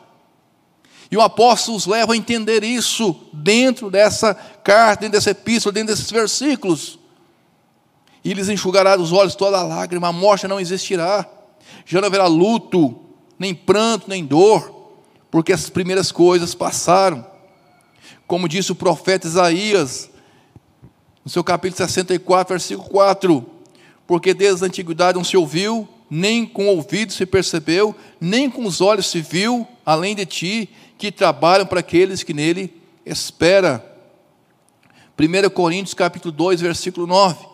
E 1.11 1.17
o 1.17 1.23
apóstolo 1.23 1.75
os 1.75 1.87
leva 1.87 2.13
a 2.13 2.17
entender 2.17 2.63
isso 2.63 3.17
dentro 3.33 3.91
dessa 3.91 4.35
carta, 4.35 5.01
dentro 5.01 5.19
dessa 5.19 5.31
epístola, 5.31 5.73
dentro 5.73 5.95
desses 5.95 6.11
versículos. 6.11 6.99
E 8.25 8.35
lhes 8.35 8.49
enxugará 8.49 8.97
dos 8.97 9.13
olhos 9.13 9.35
toda 9.35 9.63
lágrima, 9.63 10.09
a 10.09 10.13
morte 10.13 10.47
não 10.47 10.61
existirá, 10.61 11.27
já 11.87 12.01
não 12.01 12.09
haverá 12.09 12.27
luto, 12.27 12.99
nem 13.39 13.55
pranto, 13.55 14.09
nem 14.09 14.25
dor, 14.25 14.99
porque 15.31 15.53
as 15.53 15.71
primeiras 15.71 16.13
coisas 16.13 16.55
passaram. 16.55 17.27
Como 18.27 18.49
disse 18.49 18.73
o 18.73 18.75
profeta 18.75 19.27
Isaías, 19.27 20.11
no 21.25 21.31
seu 21.31 21.43
capítulo 21.43 21.79
64, 21.79 22.55
versículo 22.55 22.89
4: 22.89 23.47
Porque 24.07 24.35
desde 24.35 24.65
a 24.65 24.67
antiguidade 24.67 25.17
não 25.17 25.25
se 25.25 25.37
ouviu, 25.37 25.89
nem 26.11 26.45
com 26.45 26.67
o 26.67 26.77
ouvido 26.77 27.13
se 27.13 27.25
percebeu, 27.25 27.95
nem 28.21 28.51
com 28.51 28.67
os 28.67 28.81
olhos 28.81 29.07
se 29.07 29.21
viu, 29.21 29.67
além 29.87 30.15
de 30.15 30.27
ti, 30.27 30.69
que 30.99 31.11
trabalham 31.11 31.67
para 31.67 31.81
aqueles 31.81 32.23
que 32.23 32.35
nele 32.35 32.75
espera. 33.07 33.85
1 35.19 35.51
Coríntios 35.51 35.95
capítulo 35.95 36.33
2, 36.33 36.61
versículo 36.61 37.07
9. 37.07 37.50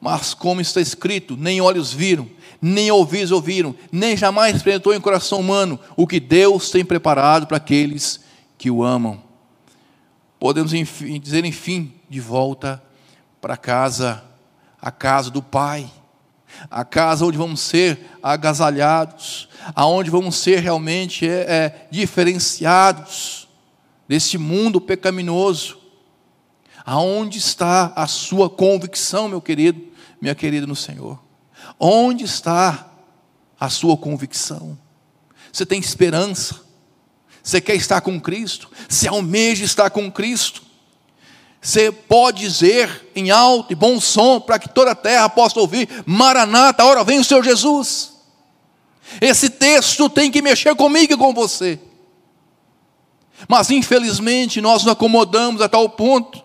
Mas 0.00 0.32
como 0.32 0.60
está 0.60 0.80
escrito, 0.80 1.36
nem 1.36 1.60
olhos 1.60 1.92
viram, 1.92 2.28
nem 2.60 2.90
ouvidos 2.90 3.30
ouviram, 3.30 3.74
nem 3.92 4.16
jamais 4.16 4.56
experimentou 4.56 4.94
em 4.94 5.00
coração 5.00 5.40
humano 5.40 5.78
o 5.96 6.06
que 6.06 6.18
Deus 6.18 6.70
tem 6.70 6.84
preparado 6.84 7.46
para 7.46 7.58
aqueles 7.58 8.20
que 8.56 8.70
o 8.70 8.82
amam. 8.82 9.22
Podemos 10.38 10.72
enfim, 10.72 11.20
dizer, 11.20 11.44
enfim, 11.44 11.92
de 12.08 12.18
volta 12.18 12.82
para 13.42 13.58
casa, 13.58 14.24
a 14.80 14.90
casa 14.90 15.30
do 15.30 15.42
Pai, 15.42 15.90
a 16.70 16.82
casa 16.84 17.24
onde 17.24 17.36
vamos 17.36 17.60
ser 17.60 18.10
agasalhados, 18.22 19.48
aonde 19.74 20.10
vamos 20.10 20.36
ser 20.36 20.60
realmente 20.60 21.28
é, 21.28 21.40
é, 21.46 21.86
diferenciados 21.90 23.48
desse 24.08 24.38
mundo 24.38 24.80
pecaminoso. 24.80 25.78
Aonde 26.84 27.38
está 27.38 27.92
a 27.94 28.06
sua 28.06 28.48
convicção, 28.48 29.28
meu 29.28 29.40
querido? 29.40 29.89
Minha 30.20 30.34
querida 30.34 30.66
no 30.66 30.76
Senhor? 30.76 31.18
Onde 31.78 32.24
está 32.24 32.88
a 33.58 33.68
sua 33.68 33.96
convicção? 33.96 34.78
Você 35.52 35.66
tem 35.66 35.80
esperança? 35.80 36.60
Você 37.42 37.60
quer 37.60 37.74
estar 37.74 38.00
com 38.00 38.20
Cristo? 38.20 38.70
Você 38.88 39.08
almeja 39.08 39.64
estar 39.64 39.90
com 39.90 40.10
Cristo? 40.10 40.62
Você 41.60 41.92
pode 41.92 42.40
dizer 42.40 43.10
em 43.14 43.30
alto 43.30 43.72
e 43.72 43.76
bom 43.76 44.00
som 44.00 44.40
para 44.40 44.58
que 44.58 44.68
toda 44.68 44.92
a 44.92 44.94
terra 44.94 45.28
possa 45.28 45.60
ouvir: 45.60 45.88
Maranata, 46.06 46.84
hora 46.84 47.04
vem 47.04 47.18
o 47.18 47.24
Senhor 47.24 47.44
Jesus. 47.44 48.14
Esse 49.20 49.50
texto 49.50 50.08
tem 50.08 50.30
que 50.30 50.40
mexer 50.40 50.74
comigo 50.74 51.12
e 51.12 51.16
com 51.16 51.34
você. 51.34 51.78
Mas 53.48 53.70
infelizmente 53.70 54.60
nós 54.60 54.84
nos 54.84 54.92
acomodamos 54.92 55.60
a 55.60 55.68
tal 55.68 55.88
ponto 55.88 56.42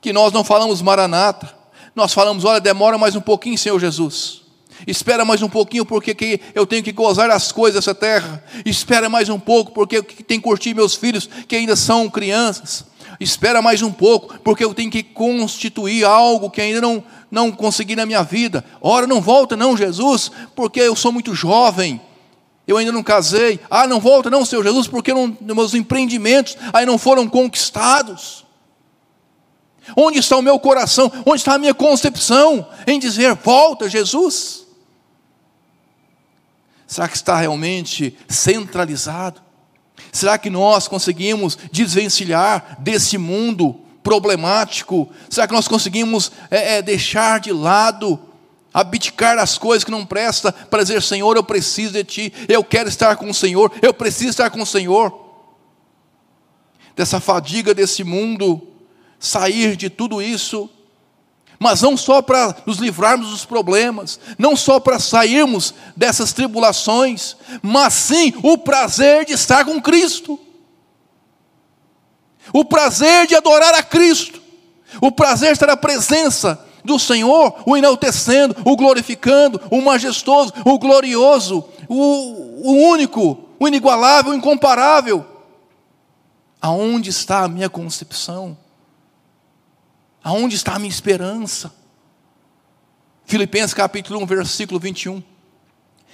que 0.00 0.12
nós 0.12 0.32
não 0.32 0.44
falamos 0.44 0.80
Maranata, 0.80 1.57
nós 1.98 2.14
falamos: 2.14 2.44
olha, 2.44 2.60
demora 2.60 2.96
mais 2.96 3.14
um 3.14 3.20
pouquinho, 3.20 3.58
Senhor 3.58 3.78
Jesus. 3.78 4.42
Espera 4.86 5.24
mais 5.24 5.42
um 5.42 5.48
pouquinho, 5.48 5.84
porque 5.84 6.14
que 6.14 6.40
eu 6.54 6.64
tenho 6.64 6.82
que 6.82 6.92
gozar 6.92 7.28
as 7.30 7.50
coisas 7.50 7.84
dessa 7.84 7.94
terra. 7.94 8.42
Espera 8.64 9.08
mais 9.08 9.28
um 9.28 9.38
pouco, 9.38 9.72
porque 9.72 10.00
tenho 10.00 10.40
que 10.40 10.48
curtir 10.48 10.72
meus 10.72 10.94
filhos 10.94 11.28
que 11.48 11.56
ainda 11.56 11.74
são 11.74 12.08
crianças. 12.08 12.84
Espera 13.18 13.60
mais 13.60 13.82
um 13.82 13.90
pouco, 13.90 14.38
porque 14.44 14.64
eu 14.64 14.72
tenho 14.72 14.90
que 14.90 15.02
constituir 15.02 16.04
algo 16.04 16.48
que 16.48 16.60
ainda 16.60 16.80
não, 16.80 17.02
não 17.28 17.50
consegui 17.50 17.96
na 17.96 18.06
minha 18.06 18.22
vida. 18.22 18.64
Ora, 18.80 19.08
não 19.08 19.20
volta, 19.20 19.56
não, 19.56 19.76
Jesus, 19.76 20.30
porque 20.54 20.80
eu 20.80 20.94
sou 20.94 21.10
muito 21.10 21.34
jovem. 21.34 22.00
Eu 22.64 22.76
ainda 22.76 22.92
não 22.92 23.02
casei. 23.02 23.58
Ah, 23.68 23.88
não 23.88 23.98
volta, 23.98 24.30
não, 24.30 24.44
Senhor 24.44 24.62
Jesus, 24.62 24.86
porque 24.86 25.12
não, 25.12 25.36
meus 25.40 25.74
empreendimentos 25.74 26.56
aí 26.72 26.86
não 26.86 26.96
foram 26.96 27.26
conquistados. 27.26 28.46
Onde 29.96 30.18
está 30.18 30.36
o 30.36 30.42
meu 30.42 30.58
coração? 30.58 31.10
Onde 31.24 31.40
está 31.40 31.54
a 31.54 31.58
minha 31.58 31.74
concepção 31.74 32.66
em 32.86 32.98
dizer: 32.98 33.34
volta, 33.34 33.88
Jesus? 33.88 34.66
Será 36.86 37.06
que 37.06 37.16
está 37.16 37.36
realmente 37.36 38.16
centralizado? 38.28 39.42
Será 40.10 40.38
que 40.38 40.48
nós 40.48 40.88
conseguimos 40.88 41.58
desvencilhar 41.70 42.78
desse 42.80 43.18
mundo 43.18 43.78
problemático? 44.02 45.08
Será 45.28 45.46
que 45.46 45.52
nós 45.52 45.68
conseguimos 45.68 46.32
é, 46.50 46.76
é, 46.76 46.82
deixar 46.82 47.40
de 47.40 47.52
lado, 47.52 48.18
abdicar 48.72 49.38
as 49.38 49.58
coisas 49.58 49.84
que 49.84 49.90
não 49.90 50.06
prestam, 50.06 50.50
para 50.70 50.82
dizer: 50.82 51.02
Senhor, 51.02 51.36
eu 51.36 51.44
preciso 51.44 51.92
de 51.92 52.04
Ti, 52.04 52.32
eu 52.48 52.64
quero 52.64 52.88
estar 52.88 53.16
com 53.16 53.28
o 53.28 53.34
Senhor, 53.34 53.70
eu 53.82 53.92
preciso 53.92 54.30
estar 54.30 54.48
com 54.48 54.62
o 54.62 54.66
Senhor? 54.66 55.26
Dessa 56.96 57.20
fadiga 57.20 57.74
desse 57.74 58.02
mundo, 58.02 58.66
sair 59.18 59.76
de 59.76 59.90
tudo 59.90 60.22
isso, 60.22 60.70
mas 61.58 61.82
não 61.82 61.96
só 61.96 62.22
para 62.22 62.54
nos 62.64 62.78
livrarmos 62.78 63.30
dos 63.30 63.44
problemas, 63.44 64.20
não 64.38 64.54
só 64.54 64.78
para 64.78 64.98
sairmos 64.98 65.74
dessas 65.96 66.32
tribulações, 66.32 67.36
mas 67.60 67.94
sim 67.94 68.32
o 68.42 68.56
prazer 68.56 69.24
de 69.24 69.32
estar 69.32 69.64
com 69.64 69.80
Cristo, 69.82 70.38
o 72.52 72.64
prazer 72.64 73.26
de 73.26 73.34
adorar 73.34 73.74
a 73.74 73.82
Cristo, 73.82 74.40
o 75.00 75.10
prazer 75.10 75.48
de 75.48 75.54
estar 75.54 75.66
na 75.66 75.76
presença 75.76 76.64
do 76.84 76.98
Senhor, 76.98 77.62
o 77.66 77.76
enaltecendo, 77.76 78.56
o 78.64 78.76
glorificando, 78.76 79.60
o 79.70 79.82
majestoso, 79.82 80.52
o 80.64 80.78
glorioso, 80.78 81.64
o, 81.88 82.70
o 82.70 82.72
único, 82.90 83.48
o 83.58 83.68
inigualável, 83.68 84.32
o 84.32 84.34
incomparável. 84.34 85.26
Aonde 86.60 87.10
está 87.10 87.44
a 87.44 87.48
minha 87.48 87.68
concepção? 87.68 88.56
Aonde 90.22 90.56
está 90.56 90.74
a 90.74 90.78
minha 90.78 90.90
esperança? 90.90 91.72
Filipenses 93.24 93.74
capítulo 93.74 94.20
1, 94.22 94.26
versículo 94.26 94.80
21. 94.80 95.22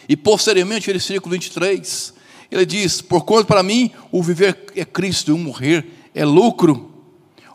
E 0.08 0.16
posteriormente, 0.16 0.86
versículo 0.86 1.32
23, 1.32 2.14
ele 2.50 2.66
diz: 2.66 3.00
Porquanto 3.00 3.46
para 3.46 3.62
mim 3.62 3.90
o 4.12 4.22
viver 4.22 4.66
é 4.76 4.84
Cristo 4.84 5.30
e 5.30 5.34
o 5.34 5.38
morrer 5.38 5.86
é 6.14 6.24
lucro. 6.24 6.92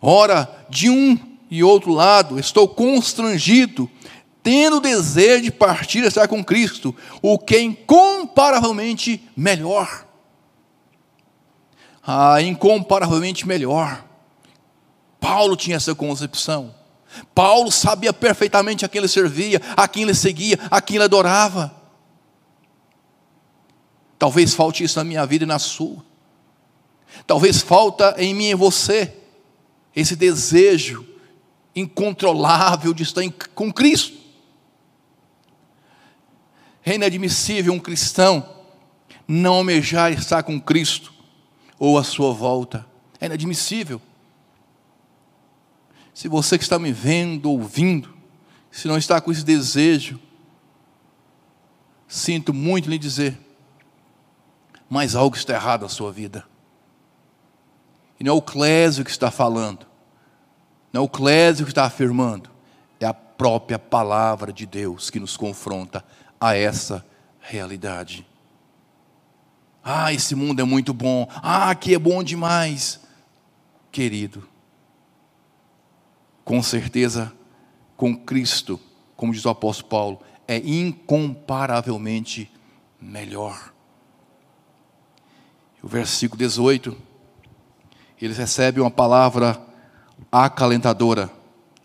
Ora, 0.02 0.66
de 0.70 0.90
um 0.90 1.18
e 1.52 1.64
outro 1.64 1.92
lado, 1.92 2.40
estou 2.40 2.68
constrangido, 2.68 3.90
tendo 4.42 4.80
desejo 4.80 5.44
de 5.44 5.52
partir 5.52 6.04
e 6.04 6.08
estar 6.08 6.28
com 6.28 6.44
Cristo, 6.44 6.96
o 7.22 7.38
que 7.38 7.56
é 7.56 7.62
incomparavelmente 7.62 9.24
melhor. 9.36 10.06
Ah, 12.02 12.42
incomparavelmente 12.42 13.48
melhor. 13.48 14.09
Paulo 15.20 15.56
tinha 15.56 15.78
essa 15.78 15.94
concepção. 15.94 16.74
Paulo 17.34 17.72
sabia 17.72 18.14
perfeitamente 18.14 18.86
a 18.86 18.90
quem 18.90 19.00
ele 19.00 19.08
servia, 19.08 19.62
a 19.76 19.88
quem 19.88 20.04
ele 20.04 20.14
seguia, 20.14 20.60
a 20.70 20.82
quem 20.82 20.98
ele 20.98 21.06
adorava. 21.06 21.74
Talvez 24.18 24.54
falte 24.54 24.84
isso 24.84 25.00
na 25.00 25.04
minha 25.04 25.26
vida 25.26 25.44
e 25.44 25.48
na 25.48 25.60
sua. 25.60 26.04
Talvez 27.26 27.62
falta 27.62 28.16
em 28.18 28.34
mim 28.34 28.50
e 28.50 28.56
você 28.56 29.14
esse 29.96 30.16
desejo 30.16 31.06
incontrolável 31.76 32.94
de 32.94 33.04
estar 33.04 33.24
com 33.56 33.72
Cristo. 33.72 34.18
É 36.86 36.96
inadmissível 36.96 37.74
um 37.74 37.80
cristão 37.80 38.58
não 39.28 39.56
almejar 39.56 40.12
estar 40.12 40.44
com 40.44 40.60
Cristo 40.60 41.14
ou 41.78 41.98
a 41.98 42.04
sua 42.04 42.34
volta. 42.34 42.86
É 43.22 43.28
inadmissível. 43.28 44.02
Se 46.20 46.28
você 46.28 46.58
que 46.58 46.66
está 46.66 46.78
me 46.78 46.92
vendo, 46.92 47.50
ouvindo, 47.50 48.14
se 48.70 48.90
não 48.90 48.98
está 48.98 49.22
com 49.22 49.32
esse 49.32 49.42
desejo, 49.42 50.20
sinto 52.10 52.54
muito 52.54 52.90
lhe 52.90 52.98
dizer, 52.98 53.40
mas 54.90 55.16
algo 55.16 55.38
está 55.38 55.54
errado 55.54 55.84
na 55.84 55.88
sua 55.88 56.12
vida. 56.12 56.44
E 58.20 58.24
não 58.26 58.34
é 58.34 58.36
o 58.36 58.42
Clésio 58.42 59.06
que 59.06 59.12
está 59.12 59.32
falando, 59.32 59.86
não 60.92 61.04
é 61.04 61.06
o 61.06 61.08
Clésio 61.08 61.66
que 61.66 61.72
está 61.72 61.86
afirmando, 61.86 62.50
é 63.00 63.06
a 63.06 63.14
própria 63.14 63.80
palavra 63.80 64.52
de 64.52 64.66
Deus 64.66 65.10
que 65.10 65.22
nos 65.22 65.38
confronta 65.38 66.04
a 66.38 66.54
essa 66.54 67.06
realidade. 67.40 68.28
Ah, 69.82 70.12
esse 70.12 70.36
mundo 70.36 70.60
é 70.60 70.66
muito 70.66 70.94
bom. 70.94 71.30
Ah, 71.36 71.70
aqui 71.70 71.96
é 71.96 71.98
bom 71.98 72.22
demais. 72.22 73.00
Querido, 73.90 74.49
com 76.50 76.64
certeza, 76.64 77.32
com 77.96 78.18
Cristo, 78.18 78.80
como 79.16 79.32
diz 79.32 79.46
o 79.46 79.50
apóstolo 79.50 79.88
Paulo, 79.88 80.20
é 80.48 80.58
incomparavelmente 80.58 82.52
melhor. 83.00 83.72
O 85.80 85.88
versículo 85.88 86.40
18, 86.40 86.98
eles 88.20 88.36
recebem 88.36 88.82
uma 88.82 88.90
palavra 88.90 89.62
acalentadora, 90.32 91.30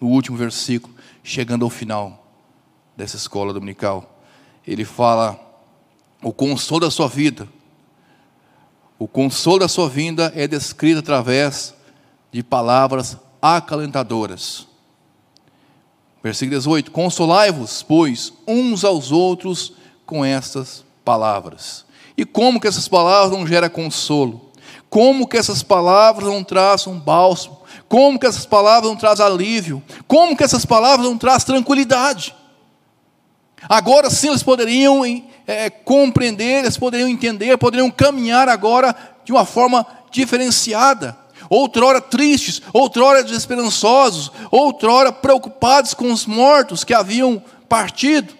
no 0.00 0.09
último 0.09 0.38
versículo, 0.38 0.94
chegando 1.22 1.66
ao 1.66 1.70
final 1.70 2.27
dessa 2.96 3.16
escola 3.16 3.53
dominical. 3.53 4.18
Ele 4.66 4.87
fala: 4.87 5.38
o 6.22 6.33
consolo 6.33 6.81
da 6.81 6.90
sua 6.90 7.07
vida, 7.07 7.46
o 8.98 9.07
consolo 9.07 9.59
da 9.59 9.68
sua 9.68 9.90
vinda 9.90 10.33
é 10.35 10.48
descrito 10.48 11.00
através 11.00 11.74
de 12.33 12.42
palavras 12.42 13.18
acalentadoras. 13.44 14.66
Versículo 16.22 16.57
18: 16.57 16.90
Consolai-vos, 16.90 17.83
pois, 17.83 18.33
uns 18.48 18.85
aos 18.85 19.12
outros 19.12 19.74
com 20.07 20.24
estas 20.24 20.83
palavras. 21.04 21.85
E 22.16 22.24
como 22.24 22.59
que 22.59 22.66
essas 22.66 22.88
palavras 22.88 23.38
não 23.38 23.46
geram 23.46 23.68
consolo? 23.68 24.50
Como 24.88 25.28
que 25.28 25.37
essas 25.37 25.62
palavras 25.62 26.26
não 26.26 26.42
trazem 26.42 26.90
um 26.90 26.98
bálsamo? 26.98 27.61
Como 27.87 28.18
que 28.18 28.26
essas 28.26 28.46
palavras 28.46 28.88
não 28.88 28.96
trazem 28.96 29.26
alívio? 29.26 29.83
Como 30.09 30.35
que 30.35 30.44
essas 30.44 30.64
palavras 30.64 31.07
não 31.07 31.18
trazem 31.18 31.46
tranquilidade? 31.46 32.35
Agora 33.68 34.09
sim 34.09 34.28
eles 34.28 34.42
poderiam 34.42 35.02
é, 35.46 35.68
compreender, 35.68 36.61
eles 36.61 36.78
poderiam 36.78 37.09
entender, 37.09 37.59
poderiam 37.59 37.90
caminhar 37.90 38.48
agora 38.48 38.96
de 39.22 39.33
uma 39.33 39.44
forma 39.44 39.87
diferenciada. 40.11 41.24
Outrora 41.55 42.01
tristes, 42.01 42.61
outrora 42.73 43.23
desesperançosos, 43.23 44.33
outrora 44.51 45.12
preocupados 45.12 45.95
com 45.95 46.11
os 46.11 46.27
mortos 46.27 46.83
que 46.83 46.93
haviam 46.93 47.43
partido. 47.69 48.35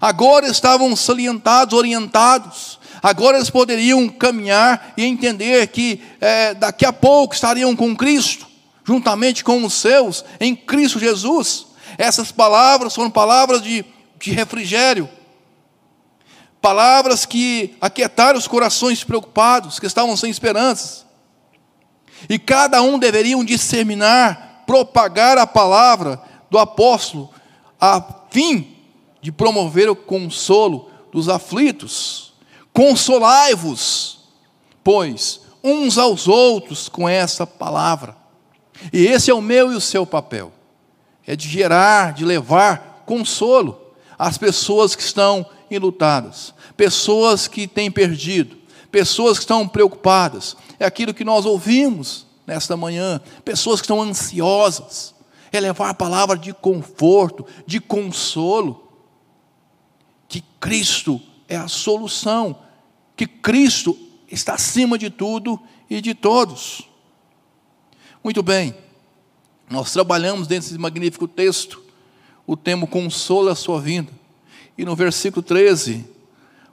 Agora 0.00 0.46
estavam 0.46 0.94
salientados, 0.94 1.76
orientados, 1.76 2.78
Agora 3.02 3.36
eles 3.36 3.50
poderiam 3.50 4.08
caminhar 4.08 4.92
e 4.96 5.04
entender 5.04 5.68
que 5.68 6.02
é, 6.20 6.54
daqui 6.54 6.84
a 6.84 6.92
pouco 6.92 7.34
estariam 7.34 7.74
com 7.76 7.96
Cristo, 7.96 8.46
juntamente 8.84 9.44
com 9.44 9.64
os 9.64 9.74
seus, 9.74 10.24
em 10.40 10.54
Cristo 10.56 10.98
Jesus. 10.98 11.66
Essas 11.96 12.32
palavras 12.32 12.94
foram 12.94 13.10
palavras 13.10 13.62
de, 13.62 13.84
de 14.18 14.32
refrigério, 14.32 15.08
palavras 16.60 17.24
que 17.24 17.76
aquietaram 17.80 18.38
os 18.38 18.48
corações 18.48 19.04
preocupados, 19.04 19.78
que 19.78 19.86
estavam 19.86 20.16
sem 20.16 20.30
esperanças. 20.30 21.07
E 22.28 22.38
cada 22.38 22.80
um 22.82 22.98
deveria 22.98 23.42
disseminar, 23.44 24.64
propagar 24.66 25.36
a 25.38 25.46
palavra 25.46 26.20
do 26.50 26.58
apóstolo, 26.58 27.30
a 27.80 28.02
fim 28.30 28.76
de 29.20 29.30
promover 29.30 29.88
o 29.90 29.96
consolo 29.96 30.90
dos 31.12 31.28
aflitos. 31.28 32.32
Consolai-vos, 32.72 34.20
pois, 34.82 35.40
uns 35.62 35.98
aos 35.98 36.28
outros 36.28 36.88
com 36.88 37.08
essa 37.08 37.46
palavra. 37.46 38.16
E 38.92 39.06
esse 39.06 39.30
é 39.30 39.34
o 39.34 39.40
meu 39.40 39.72
e 39.72 39.76
o 39.76 39.80
seu 39.80 40.06
papel: 40.06 40.52
é 41.26 41.34
de 41.34 41.48
gerar, 41.48 42.12
de 42.12 42.24
levar 42.24 43.02
consolo 43.06 43.94
às 44.18 44.36
pessoas 44.36 44.94
que 44.94 45.02
estão 45.02 45.46
enlutadas, 45.70 46.54
pessoas 46.76 47.48
que 47.48 47.66
têm 47.66 47.90
perdido, 47.90 48.57
pessoas 48.90 49.38
que 49.38 49.44
estão 49.44 49.66
preocupadas. 49.66 50.56
É 50.78 50.86
aquilo 50.86 51.14
que 51.14 51.24
nós 51.24 51.44
ouvimos 51.44 52.26
nesta 52.46 52.76
manhã, 52.76 53.20
pessoas 53.44 53.80
que 53.80 53.84
estão 53.84 54.02
ansiosas. 54.02 55.14
É 55.50 55.60
levar 55.60 55.90
a 55.90 55.94
palavra 55.94 56.36
de 56.36 56.52
conforto, 56.52 57.46
de 57.66 57.80
consolo. 57.80 58.88
Que 60.28 60.42
Cristo 60.60 61.20
é 61.48 61.56
a 61.56 61.68
solução 61.68 62.56
que 63.18 63.26
Cristo 63.26 63.98
está 64.30 64.54
acima 64.54 64.96
de 64.96 65.10
tudo 65.10 65.60
e 65.90 66.00
de 66.00 66.14
todos. 66.14 66.88
Muito 68.22 68.44
bem, 68.44 68.72
nós 69.68 69.92
trabalhamos 69.92 70.46
dentro 70.46 70.68
desse 70.68 70.78
magnífico 70.78 71.26
texto 71.26 71.82
o 72.46 72.56
tema 72.56 72.86
consolo 72.86 73.48
a 73.48 73.56
sua 73.56 73.80
vinda. 73.80 74.12
E 74.78 74.84
no 74.84 74.94
versículo 74.94 75.42
13, 75.42 76.06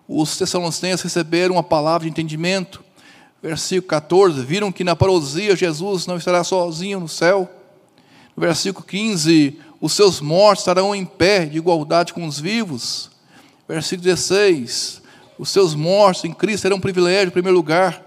os 0.08 0.38
tessalonicenses 0.38 1.02
receberam 1.02 1.56
uma 1.56 1.63
palavra 1.63 2.06
de 2.06 2.12
entendimento. 2.12 2.84
Versículo 3.41 3.88
14, 3.88 4.44
viram 4.44 4.72
que 4.72 4.84
na 4.84 4.96
parousia 4.96 5.56
Jesus 5.56 6.06
não 6.06 6.18
estará 6.18 6.44
sozinho 6.44 7.00
no 7.00 7.08
céu. 7.08 7.50
No 8.36 8.41
versículo 8.41 8.86
15, 8.86 9.60
os 9.80 9.94
seus 9.94 10.20
mortos 10.20 10.62
estarão 10.62 10.96
em 10.96 11.06
pé 11.06 11.46
de 11.46 11.58
igualdade 11.58 12.13
com 12.13 12.26
os 12.26 12.39
vivos. 12.39 13.12
Versículo 13.68 14.04
16, 14.04 15.02
os 15.38 15.50
seus 15.50 15.74
mortos 15.74 16.24
em 16.24 16.34
Cristo 16.34 16.62
serão 16.62 16.78
um 16.78 16.82
privilégio, 16.82 17.28
em 17.28 17.32
primeiro 17.32 17.58
lugar, 17.58 18.04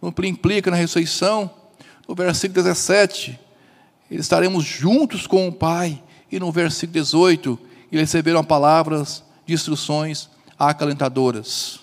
não 0.00 0.12
implica 0.24 0.70
na 0.70 0.76
ressurreição. 0.76 1.50
No 2.08 2.14
versículo 2.14 2.54
17, 2.54 3.38
estaremos 4.10 4.64
juntos 4.64 5.26
com 5.26 5.48
o 5.48 5.52
Pai. 5.52 6.02
E 6.30 6.38
no 6.38 6.50
versículo 6.50 6.92
18, 6.92 7.58
eles 7.90 8.10
receberam 8.10 8.44
palavras 8.44 9.22
de 9.44 9.54
instruções 9.54 10.28
acalentadoras. 10.58 11.80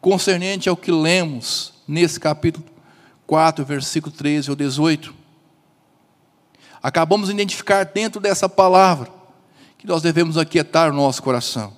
Concernente 0.00 0.68
ao 0.68 0.76
que 0.76 0.90
lemos 0.90 1.72
nesse 1.86 2.18
capítulo 2.18 2.64
4, 3.26 3.64
versículo 3.64 4.14
13 4.14 4.50
ou 4.50 4.56
18, 4.56 5.14
acabamos 6.82 7.28
de 7.28 7.34
identificar 7.34 7.84
dentro 7.84 8.20
dessa 8.20 8.48
palavra 8.48 9.10
que 9.76 9.86
nós 9.86 10.02
devemos 10.02 10.36
aquietar 10.36 10.90
o 10.90 10.94
nosso 10.94 11.22
coração 11.22 11.72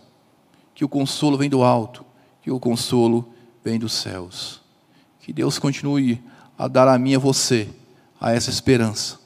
que 0.75 0.85
o 0.85 0.89
consolo 0.89 1.37
vem 1.37 1.51
do 1.51 1.63
alto, 1.63 2.05
que 2.41 2.51
o 2.51 2.59
consolo 2.59 3.33
vem 3.63 3.79
dos 3.79 3.93
céus. 3.93 4.61
Que 5.21 5.33
Deus 5.33 5.59
continue 5.59 6.21
a 6.59 6.67
dar 6.67 6.89
a 6.89 6.99
mim 6.99 7.11
e 7.11 7.17
a 7.17 7.19
você 7.19 7.69
a 8.21 8.33
essa 8.33 8.51
esperança 8.51 9.23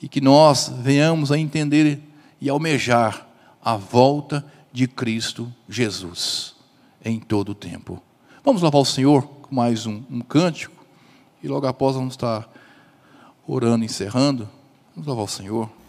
e 0.00 0.08
que 0.08 0.20
nós 0.20 0.72
venhamos 0.80 1.30
a 1.30 1.38
entender 1.38 2.00
e 2.40 2.48
almejar 2.48 3.26
a 3.62 3.76
volta 3.76 4.38
de 4.40 4.50
Cristo 4.86 5.52
Jesus 5.68 6.54
em 7.04 7.18
todo 7.18 7.50
o 7.50 7.54
tempo. 7.54 8.02
Vamos 8.44 8.62
louvar 8.62 8.80
o 8.80 8.84
Senhor 8.84 9.22
com 9.22 9.54
mais 9.54 9.86
um, 9.86 10.02
um 10.10 10.20
cântico 10.20 10.84
E 11.42 11.48
logo 11.48 11.66
após 11.66 11.96
vamos 11.96 12.14
estar 12.14 12.48
orando, 13.46 13.84
encerrando. 13.84 14.48
Vamos 14.94 15.06
louvar 15.06 15.24
o 15.24 15.28
Senhor. 15.28 15.79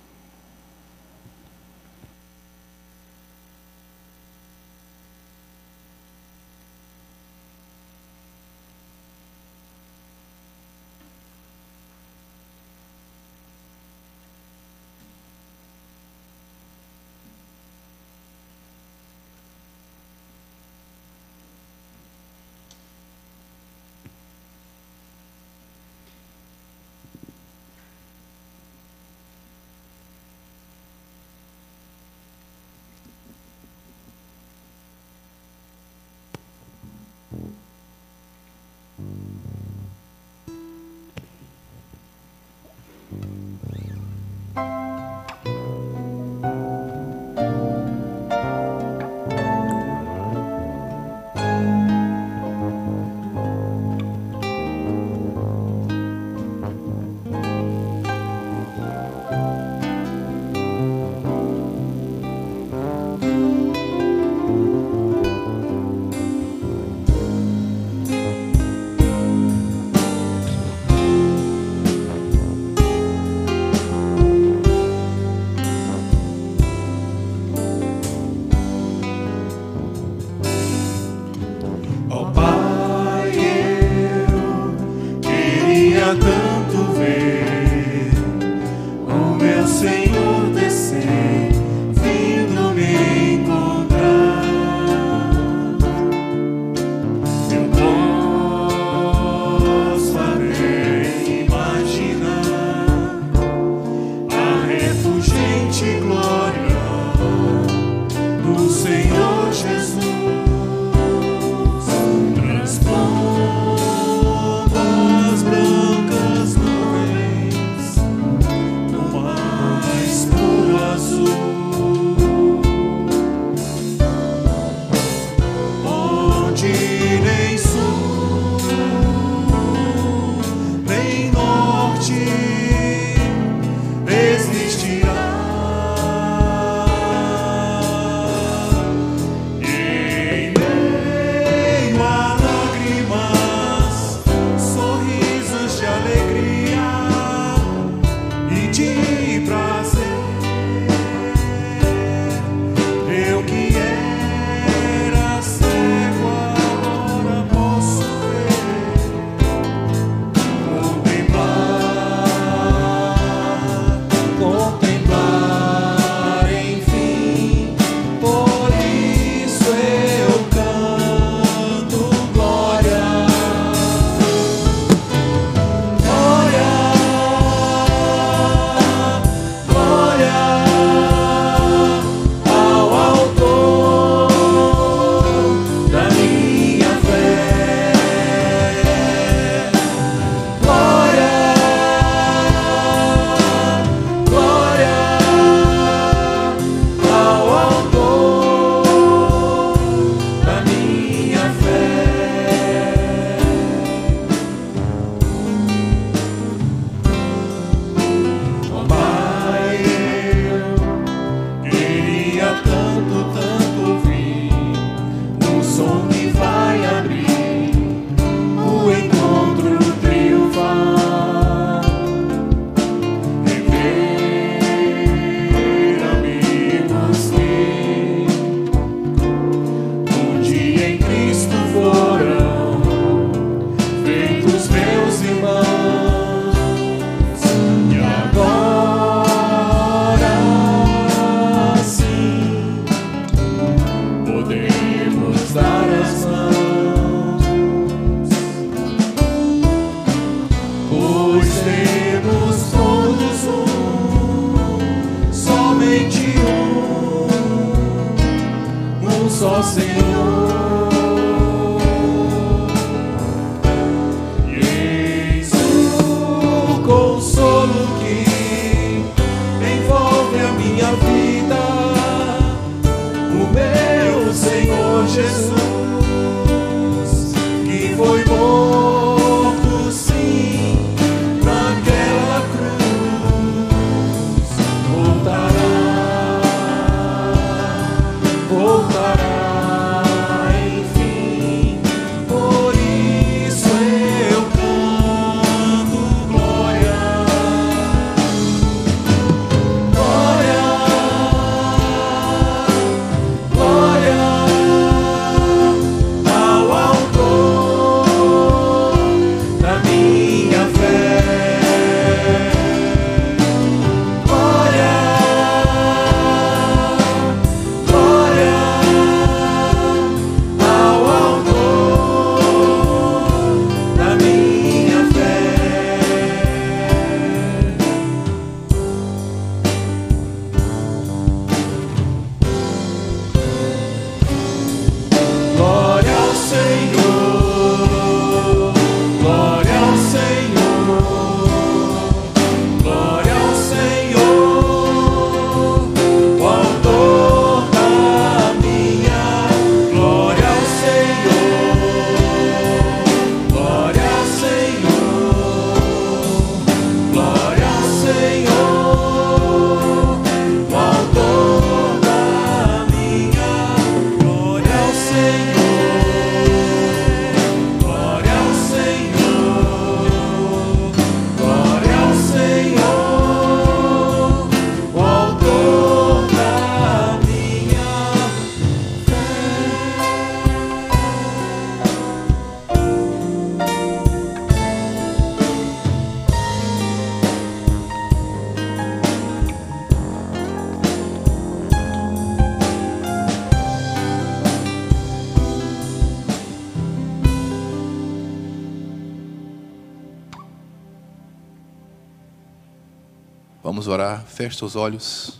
Vamos 403.81 403.93
orar, 403.93 404.23
feche 404.27 404.59
seus 404.59 404.75
olhos, 404.75 405.39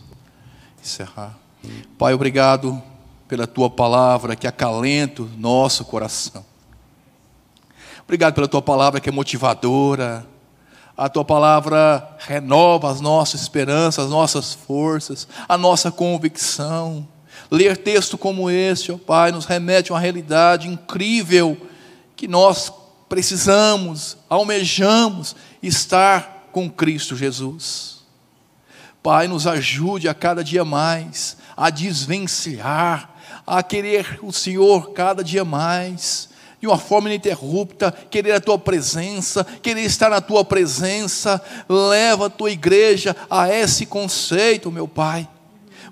encerrar. 0.82 1.38
Pai, 1.96 2.12
obrigado 2.12 2.82
pela 3.28 3.46
tua 3.46 3.70
palavra 3.70 4.34
que 4.34 4.48
acalenta 4.48 5.22
o 5.22 5.30
nosso 5.38 5.84
coração. 5.84 6.44
Obrigado 8.02 8.34
pela 8.34 8.48
tua 8.48 8.60
palavra 8.60 8.98
que 8.98 9.08
é 9.08 9.12
motivadora. 9.12 10.26
A 10.96 11.08
tua 11.08 11.24
palavra 11.24 12.16
renova 12.18 12.90
as 12.90 13.00
nossas 13.00 13.42
esperanças, 13.42 14.06
as 14.06 14.10
nossas 14.10 14.54
forças, 14.54 15.28
a 15.48 15.56
nossa 15.56 15.92
convicção. 15.92 17.06
Ler 17.48 17.76
texto 17.76 18.18
como 18.18 18.50
este, 18.50 18.90
ó 18.90 18.98
Pai, 18.98 19.30
nos 19.30 19.44
remete 19.44 19.92
a 19.92 19.94
uma 19.94 20.00
realidade 20.00 20.66
incrível 20.66 21.56
que 22.16 22.26
nós 22.26 22.72
precisamos, 23.08 24.16
almejamos 24.28 25.36
estar 25.62 26.48
com 26.50 26.68
Cristo 26.68 27.14
Jesus. 27.14 27.91
Pai, 29.02 29.26
nos 29.26 29.46
ajude 29.46 30.08
a 30.08 30.14
cada 30.14 30.44
dia 30.44 30.64
mais 30.64 31.36
a 31.56 31.70
desvencilhar, 31.70 33.10
a 33.46 33.62
querer 33.62 34.18
o 34.22 34.32
Senhor 34.32 34.92
cada 34.92 35.22
dia 35.22 35.44
mais, 35.44 36.28
de 36.60 36.66
uma 36.66 36.78
forma 36.78 37.08
ininterrupta, 37.08 37.90
querer 37.90 38.32
a 38.32 38.40
tua 38.40 38.56
presença, 38.56 39.44
querer 39.44 39.82
estar 39.82 40.08
na 40.08 40.20
tua 40.20 40.44
presença. 40.44 41.42
Leva 41.68 42.26
a 42.26 42.30
tua 42.30 42.52
igreja 42.52 43.16
a 43.28 43.48
esse 43.48 43.84
conceito, 43.84 44.70
meu 44.70 44.86
Pai. 44.86 45.28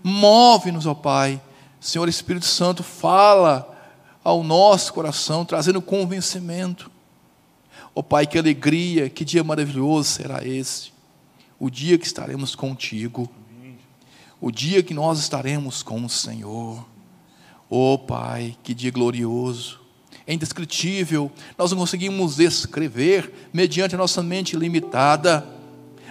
Move-nos, 0.03 0.87
ó 0.87 0.95
Pai. 0.95 1.41
Senhor 1.81 2.09
Espírito 2.09 2.47
Santo, 2.47 2.85
fala 2.85 3.77
ao 4.23 4.45
nosso 4.45 4.93
coração, 4.93 5.45
trazendo 5.45 5.83
convencimento. 5.83 6.89
Ó 7.93 8.01
Pai, 8.01 8.27
que 8.27 8.39
alegria, 8.39 9.11
que 9.11 9.25
dia 9.25 9.43
maravilhoso 9.43 10.09
será 10.09 10.47
esse. 10.47 10.93
O 11.61 11.71
dia 11.71 11.97
que 11.97 12.07
estaremos 12.07 12.57
contigo. 12.57 13.31
O 14.41 14.51
dia 14.51 14.83
que 14.83 14.95
nós 14.95 15.21
estaremos 15.21 15.83
com 15.83 16.05
o 16.05 16.09
Senhor. 16.09 16.85
Ó 17.71 17.97
Pai, 17.97 18.57
que 18.65 18.75
dia 18.75 18.91
glorioso 18.91 19.81
é 20.31 20.35
indescritível, 20.35 21.29
nós 21.59 21.73
não 21.73 21.79
conseguimos 21.79 22.37
descrever 22.37 23.49
mediante 23.53 23.97
a 23.97 23.99
nossa 23.99 24.23
mente 24.23 24.55
limitada, 24.55 25.45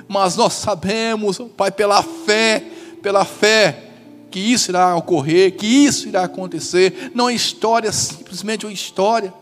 mas 0.10 0.36
nós 0.36 0.54
sabemos, 0.54 1.40
Pai, 1.56 1.72
pela 1.72 2.04
fé, 2.04 2.62
pela 3.02 3.24
fé, 3.24 3.92
que 4.30 4.40
isso 4.40 4.72
irá 4.72 4.94
ocorrer, 4.96 5.56
que 5.56 5.66
isso 5.66 6.10
irá 6.10 6.24
acontecer. 6.26 7.12
Não 7.16 7.30
é 7.30 7.34
história, 7.34 7.92
simplesmente 7.94 8.66
uma 8.66 8.74
história 8.74 9.34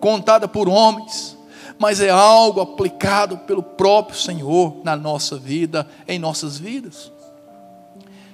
contada 0.00 0.48
por 0.48 0.66
homens, 0.66 1.36
mas 1.82 2.00
é 2.00 2.08
algo 2.08 2.60
aplicado 2.60 3.38
pelo 3.38 3.62
próprio 3.62 4.16
Senhor 4.16 4.80
na 4.84 4.96
nossa 4.96 5.36
vida, 5.36 5.86
em 6.06 6.18
nossas 6.18 6.56
vidas. 6.56 7.10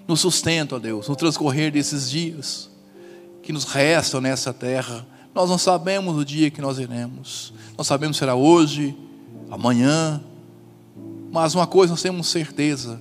Nos 0.06 0.20
sustenta, 0.20 0.76
ó 0.76 0.78
Deus, 0.78 1.08
no 1.08 1.16
transcorrer 1.16 1.72
desses 1.72 2.10
dias 2.10 2.70
que 3.42 3.52
nos 3.52 3.64
restam 3.64 4.20
nessa 4.20 4.52
terra 4.52 5.04
nós 5.38 5.48
não 5.48 5.58
sabemos 5.58 6.16
o 6.16 6.24
dia 6.24 6.50
que 6.50 6.60
nós 6.60 6.80
iremos. 6.80 7.52
Nós 7.76 7.86
sabemos 7.86 8.16
se 8.16 8.18
será 8.18 8.34
hoje, 8.34 8.96
amanhã. 9.48 10.20
Mas 11.30 11.54
uma 11.54 11.64
coisa 11.64 11.92
nós 11.92 12.02
temos 12.02 12.26
certeza: 12.26 13.00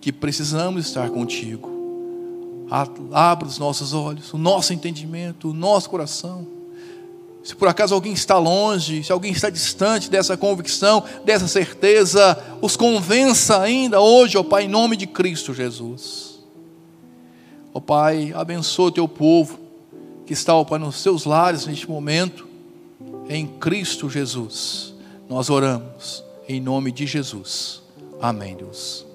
que 0.00 0.12
precisamos 0.12 0.84
estar 0.84 1.08
contigo. 1.10 1.70
Abra 3.12 3.46
os 3.46 3.58
nossos 3.58 3.92
olhos, 3.92 4.32
o 4.32 4.38
nosso 4.38 4.72
entendimento, 4.72 5.50
o 5.50 5.54
nosso 5.54 5.88
coração. 5.88 6.55
Se 7.46 7.54
por 7.54 7.68
acaso 7.68 7.94
alguém 7.94 8.12
está 8.12 8.38
longe, 8.38 9.04
se 9.04 9.12
alguém 9.12 9.30
está 9.30 9.48
distante 9.48 10.10
dessa 10.10 10.36
convicção, 10.36 11.04
dessa 11.24 11.46
certeza, 11.46 12.36
os 12.60 12.76
convença 12.76 13.62
ainda 13.62 14.00
hoje, 14.00 14.36
ó 14.36 14.42
Pai, 14.42 14.64
em 14.64 14.68
nome 14.68 14.96
de 14.96 15.06
Cristo 15.06 15.54
Jesus. 15.54 16.40
Ó 17.72 17.78
Pai, 17.78 18.32
abençoa 18.34 18.88
o 18.88 18.90
teu 18.90 19.06
povo 19.06 19.60
que 20.26 20.32
está, 20.32 20.56
ó 20.56 20.64
Pai, 20.64 20.80
nos 20.80 20.96
seus 20.96 21.24
lares 21.24 21.66
neste 21.66 21.88
momento, 21.88 22.48
em 23.28 23.46
Cristo 23.46 24.10
Jesus. 24.10 24.92
Nós 25.28 25.48
oramos 25.48 26.24
em 26.48 26.60
nome 26.60 26.90
de 26.90 27.06
Jesus. 27.06 27.80
Amém, 28.20 28.56
Deus. 28.56 29.05